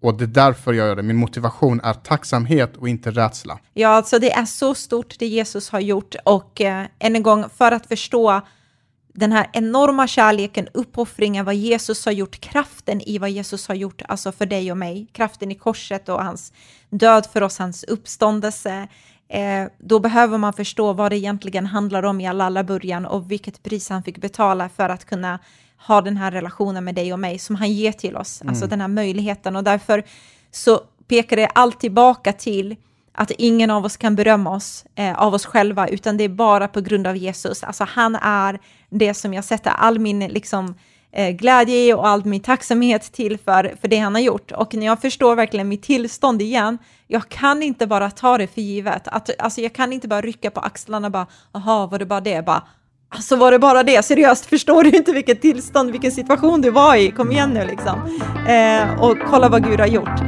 Och 0.01 0.17
det 0.17 0.25
är 0.25 0.27
därför 0.27 0.73
jag 0.73 0.87
gör 0.87 0.95
det. 0.95 1.03
Min 1.03 1.17
motivation 1.17 1.81
är 1.83 1.93
tacksamhet 1.93 2.77
och 2.77 2.89
inte 2.89 3.11
rädsla. 3.11 3.59
Ja, 3.73 3.89
alltså 3.89 4.19
det 4.19 4.31
är 4.31 4.45
så 4.45 4.75
stort 4.75 5.15
det 5.19 5.27
Jesus 5.27 5.69
har 5.69 5.79
gjort 5.79 6.15
och 6.25 6.61
eh, 6.61 6.85
än 6.99 7.15
en 7.15 7.23
gång 7.23 7.45
för 7.57 7.71
att 7.71 7.87
förstå 7.87 8.41
den 9.13 9.31
här 9.31 9.49
enorma 9.53 10.07
kärleken, 10.07 10.67
uppoffringen, 10.73 11.45
vad 11.45 11.55
Jesus 11.55 12.05
har 12.05 12.11
gjort, 12.11 12.39
kraften 12.39 13.01
i 13.01 13.17
vad 13.17 13.29
Jesus 13.29 13.67
har 13.67 13.75
gjort, 13.75 14.01
alltså 14.07 14.31
för 14.31 14.45
dig 14.45 14.71
och 14.71 14.77
mig, 14.77 15.07
kraften 15.11 15.51
i 15.51 15.55
korset 15.55 16.09
och 16.09 16.23
hans 16.23 16.53
död 16.89 17.27
för 17.33 17.43
oss, 17.43 17.57
hans 17.57 17.83
uppståndelse, 17.83 18.87
eh, 19.29 19.65
då 19.77 19.99
behöver 19.99 20.37
man 20.37 20.53
förstå 20.53 20.93
vad 20.93 21.11
det 21.11 21.17
egentligen 21.17 21.65
handlar 21.65 22.03
om 22.03 22.21
i 22.21 22.27
alla, 22.27 22.45
alla 22.45 22.63
början 22.63 23.05
och 23.05 23.31
vilket 23.31 23.63
pris 23.63 23.89
han 23.89 24.03
fick 24.03 24.17
betala 24.17 24.69
för 24.69 24.89
att 24.89 25.05
kunna 25.05 25.39
ha 25.77 26.01
den 26.01 26.17
här 26.17 26.31
relationen 26.31 26.83
med 26.83 26.95
dig 26.95 27.13
och 27.13 27.19
mig 27.19 27.39
som 27.39 27.55
han 27.55 27.71
ger 27.71 27.91
till 27.91 28.17
oss, 28.17 28.41
alltså 28.47 28.67
den 28.67 28.81
här 28.81 28.87
möjligheten 28.87 29.55
och 29.55 29.63
därför 29.63 30.03
så 30.51 30.81
pekar 31.07 31.35
det 31.35 31.47
allt 31.47 31.79
tillbaka 31.79 32.33
till 32.33 32.75
att 33.13 33.31
ingen 33.31 33.71
av 33.71 33.85
oss 33.85 33.97
kan 33.97 34.15
berömma 34.15 34.49
oss 34.55 34.85
eh, 34.95 35.21
av 35.21 35.33
oss 35.33 35.45
själva, 35.45 35.87
utan 35.87 36.17
det 36.17 36.23
är 36.23 36.29
bara 36.29 36.67
på 36.67 36.81
grund 36.81 37.07
av 37.07 37.17
Jesus. 37.17 37.63
Alltså 37.63 37.83
han 37.83 38.15
är 38.15 38.59
det 38.89 39.13
som 39.13 39.33
jag 39.33 39.43
sätter 39.43 39.71
all 39.71 39.99
min 39.99 40.19
liksom, 40.19 40.75
Eh, 41.11 41.29
glädje 41.29 41.93
och 41.93 42.07
all 42.07 42.25
min 42.25 42.41
tacksamhet 42.41 43.11
till 43.11 43.37
för, 43.37 43.75
för 43.81 43.87
det 43.87 43.97
han 43.97 44.15
har 44.15 44.21
gjort. 44.21 44.51
Och 44.51 44.73
när 44.73 44.85
jag 44.85 45.01
förstår 45.01 45.35
verkligen 45.35 45.67
mitt 45.67 45.83
tillstånd 45.83 46.41
igen, 46.41 46.77
jag 47.07 47.29
kan 47.29 47.63
inte 47.63 47.87
bara 47.87 48.11
ta 48.11 48.37
det 48.37 48.47
för 48.47 48.61
givet. 48.61 49.07
Att, 49.07 49.29
alltså 49.39 49.61
jag 49.61 49.73
kan 49.73 49.93
inte 49.93 50.07
bara 50.07 50.21
rycka 50.21 50.51
på 50.51 50.59
axlarna 50.59 51.07
och 51.07 51.11
bara, 51.11 51.27
jaha, 51.53 51.87
var 51.87 51.99
det 51.99 52.05
bara 52.05 52.21
det? 52.21 52.45
Bara, 52.45 52.63
Alltså 53.11 53.35
var 53.35 53.51
det 53.51 53.59
bara 53.59 53.83
det? 53.83 54.05
Seriöst, 54.05 54.45
förstår 54.49 54.83
du 54.83 54.89
inte 54.89 55.11
vilket 55.11 55.41
tillstånd, 55.41 55.91
vilken 55.91 56.11
situation 56.11 56.61
du 56.61 56.71
var 56.71 56.95
i? 56.95 57.11
Kom 57.11 57.31
igen 57.31 57.49
nu 57.49 57.65
liksom. 57.65 58.19
Eh, 58.47 59.03
och 59.03 59.17
kolla 59.29 59.49
vad 59.49 59.65
Gud 59.65 59.79
har 59.79 59.87
gjort. 59.87 60.19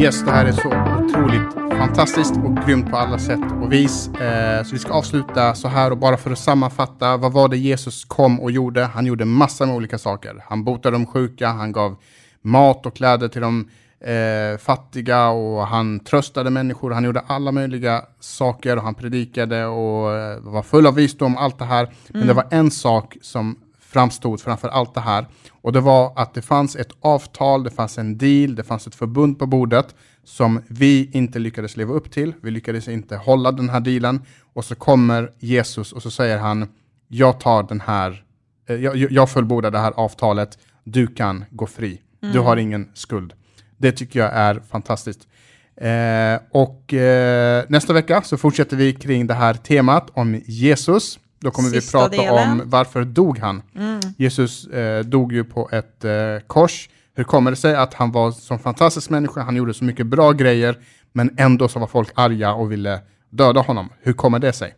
Yes, 0.00 0.24
det 0.24 0.30
här 0.30 0.44
är 0.44 0.52
så 0.52 0.87
otroligt 1.08 1.54
fantastiskt 1.78 2.36
och 2.36 2.66
grymt 2.66 2.90
på 2.90 2.96
alla 2.96 3.18
sätt 3.18 3.40
och 3.62 3.72
vis. 3.72 4.08
Eh, 4.08 4.64
så 4.64 4.72
vi 4.72 4.78
ska 4.78 4.92
avsluta 4.92 5.54
så 5.54 5.68
här 5.68 5.90
och 5.90 5.98
bara 5.98 6.16
för 6.16 6.30
att 6.30 6.38
sammanfatta, 6.38 7.16
vad 7.16 7.32
var 7.32 7.48
det 7.48 7.56
Jesus 7.56 8.04
kom 8.04 8.40
och 8.40 8.50
gjorde? 8.50 8.84
Han 8.84 9.06
gjorde 9.06 9.24
massa 9.24 9.66
med 9.66 9.74
olika 9.74 9.98
saker. 9.98 10.44
Han 10.48 10.64
botade 10.64 10.96
de 10.96 11.06
sjuka, 11.06 11.48
han 11.48 11.72
gav 11.72 11.96
mat 12.42 12.86
och 12.86 12.96
kläder 12.96 13.28
till 13.28 13.40
de 13.40 13.68
eh, 14.00 14.58
fattiga 14.58 15.28
och 15.28 15.66
han 15.66 16.00
tröstade 16.00 16.50
människor. 16.50 16.90
Han 16.90 17.04
gjorde 17.04 17.22
alla 17.26 17.52
möjliga 17.52 18.02
saker 18.20 18.76
och 18.76 18.82
han 18.82 18.94
predikade 18.94 19.66
och 19.66 20.16
eh, 20.16 20.40
var 20.40 20.62
full 20.62 20.86
av 20.86 20.94
visdom, 20.94 21.36
allt 21.36 21.58
det 21.58 21.64
här. 21.64 21.88
Men 22.08 22.26
det 22.26 22.32
var 22.32 22.46
en 22.50 22.70
sak 22.70 23.16
som 23.22 23.56
framstod 23.80 24.40
framför 24.40 24.68
allt 24.68 24.94
det 24.94 25.00
här. 25.00 25.26
Och 25.68 25.72
det 25.72 25.80
var 25.80 26.12
att 26.16 26.34
det 26.34 26.42
fanns 26.42 26.76
ett 26.76 26.92
avtal, 27.00 27.64
det 27.64 27.70
fanns 27.70 27.98
en 27.98 28.18
deal, 28.18 28.54
det 28.54 28.64
fanns 28.64 28.86
ett 28.86 28.94
förbund 28.94 29.38
på 29.38 29.46
bordet 29.46 29.94
som 30.24 30.62
vi 30.68 31.10
inte 31.12 31.38
lyckades 31.38 31.76
leva 31.76 31.94
upp 31.94 32.10
till. 32.10 32.32
Vi 32.42 32.50
lyckades 32.50 32.88
inte 32.88 33.16
hålla 33.16 33.52
den 33.52 33.68
här 33.68 33.80
dealen. 33.80 34.22
Och 34.52 34.64
så 34.64 34.74
kommer 34.74 35.32
Jesus 35.38 35.92
och 35.92 36.02
så 36.02 36.10
säger 36.10 36.38
han, 36.38 36.68
jag 37.08 37.40
tar 37.40 37.62
den 37.62 37.80
här, 37.80 38.24
eh, 38.68 38.76
jag, 38.76 38.96
jag 38.96 39.30
fullbordar 39.30 39.70
det 39.70 39.78
här 39.78 39.92
avtalet, 39.96 40.58
du 40.84 41.06
kan 41.06 41.44
gå 41.50 41.66
fri. 41.66 42.00
Mm. 42.22 42.32
Du 42.32 42.40
har 42.40 42.56
ingen 42.56 42.88
skuld. 42.94 43.32
Det 43.76 43.92
tycker 43.92 44.20
jag 44.20 44.32
är 44.32 44.60
fantastiskt. 44.70 45.28
Eh, 45.76 46.40
och 46.50 46.94
eh, 46.94 47.64
nästa 47.68 47.92
vecka 47.92 48.22
så 48.22 48.36
fortsätter 48.36 48.76
vi 48.76 48.92
kring 48.92 49.26
det 49.26 49.34
här 49.34 49.54
temat 49.54 50.10
om 50.12 50.42
Jesus. 50.46 51.18
Då 51.40 51.50
kommer 51.50 51.68
Sista 51.68 51.98
vi 51.98 52.16
prata 52.16 52.22
delen. 52.22 52.50
om 52.50 52.62
varför 52.70 53.04
dog 53.04 53.38
han? 53.38 53.62
Mm. 53.76 54.00
Jesus 54.16 54.66
eh, 54.66 55.04
dog 55.04 55.32
ju 55.32 55.44
på 55.44 55.70
ett 55.72 56.04
eh, 56.04 56.12
kors. 56.46 56.88
Hur 57.14 57.24
kommer 57.24 57.50
det 57.50 57.56
sig 57.56 57.74
att 57.74 57.94
han 57.94 58.12
var 58.12 58.30
som 58.30 58.58
fantastisk 58.58 59.10
människa, 59.10 59.40
han 59.40 59.56
gjorde 59.56 59.74
så 59.74 59.84
mycket 59.84 60.06
bra 60.06 60.32
grejer, 60.32 60.78
men 61.12 61.34
ändå 61.36 61.68
så 61.68 61.78
var 61.78 61.86
folk 61.86 62.10
arga 62.14 62.52
och 62.52 62.72
ville 62.72 63.00
döda 63.30 63.60
honom. 63.60 63.88
Hur 64.00 64.12
kommer 64.12 64.38
det 64.38 64.52
sig? 64.52 64.74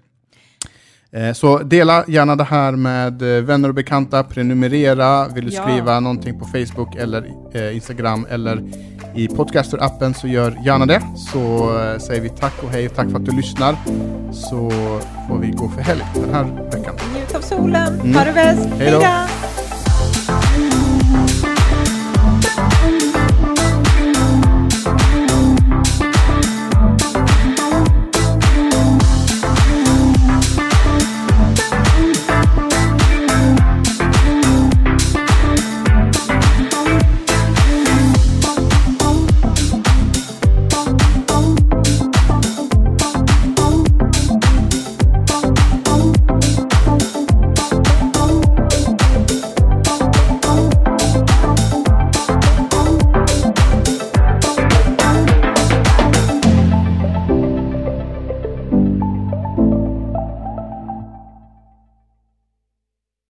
Eh, 1.12 1.32
så 1.32 1.58
dela 1.58 2.04
gärna 2.08 2.36
det 2.36 2.44
här 2.44 2.72
med 2.72 3.22
eh, 3.22 3.42
vänner 3.42 3.68
och 3.68 3.74
bekanta, 3.74 4.22
prenumerera, 4.24 5.28
vill 5.28 5.46
du 5.46 5.52
ja. 5.52 5.62
skriva 5.62 6.00
någonting 6.00 6.38
på 6.38 6.44
Facebook 6.44 6.96
eller 6.96 7.30
eh, 7.52 7.74
Instagram 7.74 8.26
eller 8.30 8.62
i 9.14 9.28
podcaster-appen 9.28 10.14
så 10.14 10.28
gör 10.28 10.58
gärna 10.64 10.86
det. 10.86 11.02
Så 11.32 11.68
säger 12.00 12.20
vi 12.20 12.28
tack 12.28 12.62
och 12.62 12.70
hej 12.70 12.86
och 12.86 12.94
tack 12.94 13.10
för 13.10 13.16
att 13.16 13.24
du 13.24 13.36
lyssnar. 13.36 13.76
Så 14.32 14.70
får 15.28 15.38
vi 15.38 15.50
gå 15.50 15.68
för 15.68 15.82
helg 15.82 16.02
den 16.14 16.34
här 16.34 16.44
veckan. 16.44 16.94
Njut 17.14 17.34
av 17.34 17.40
solen, 17.40 18.00
mm. 18.00 18.14
ha 18.14 18.24
det 18.24 18.32
bäst, 18.32 18.68
hej 18.78 18.90
då! 18.90 19.00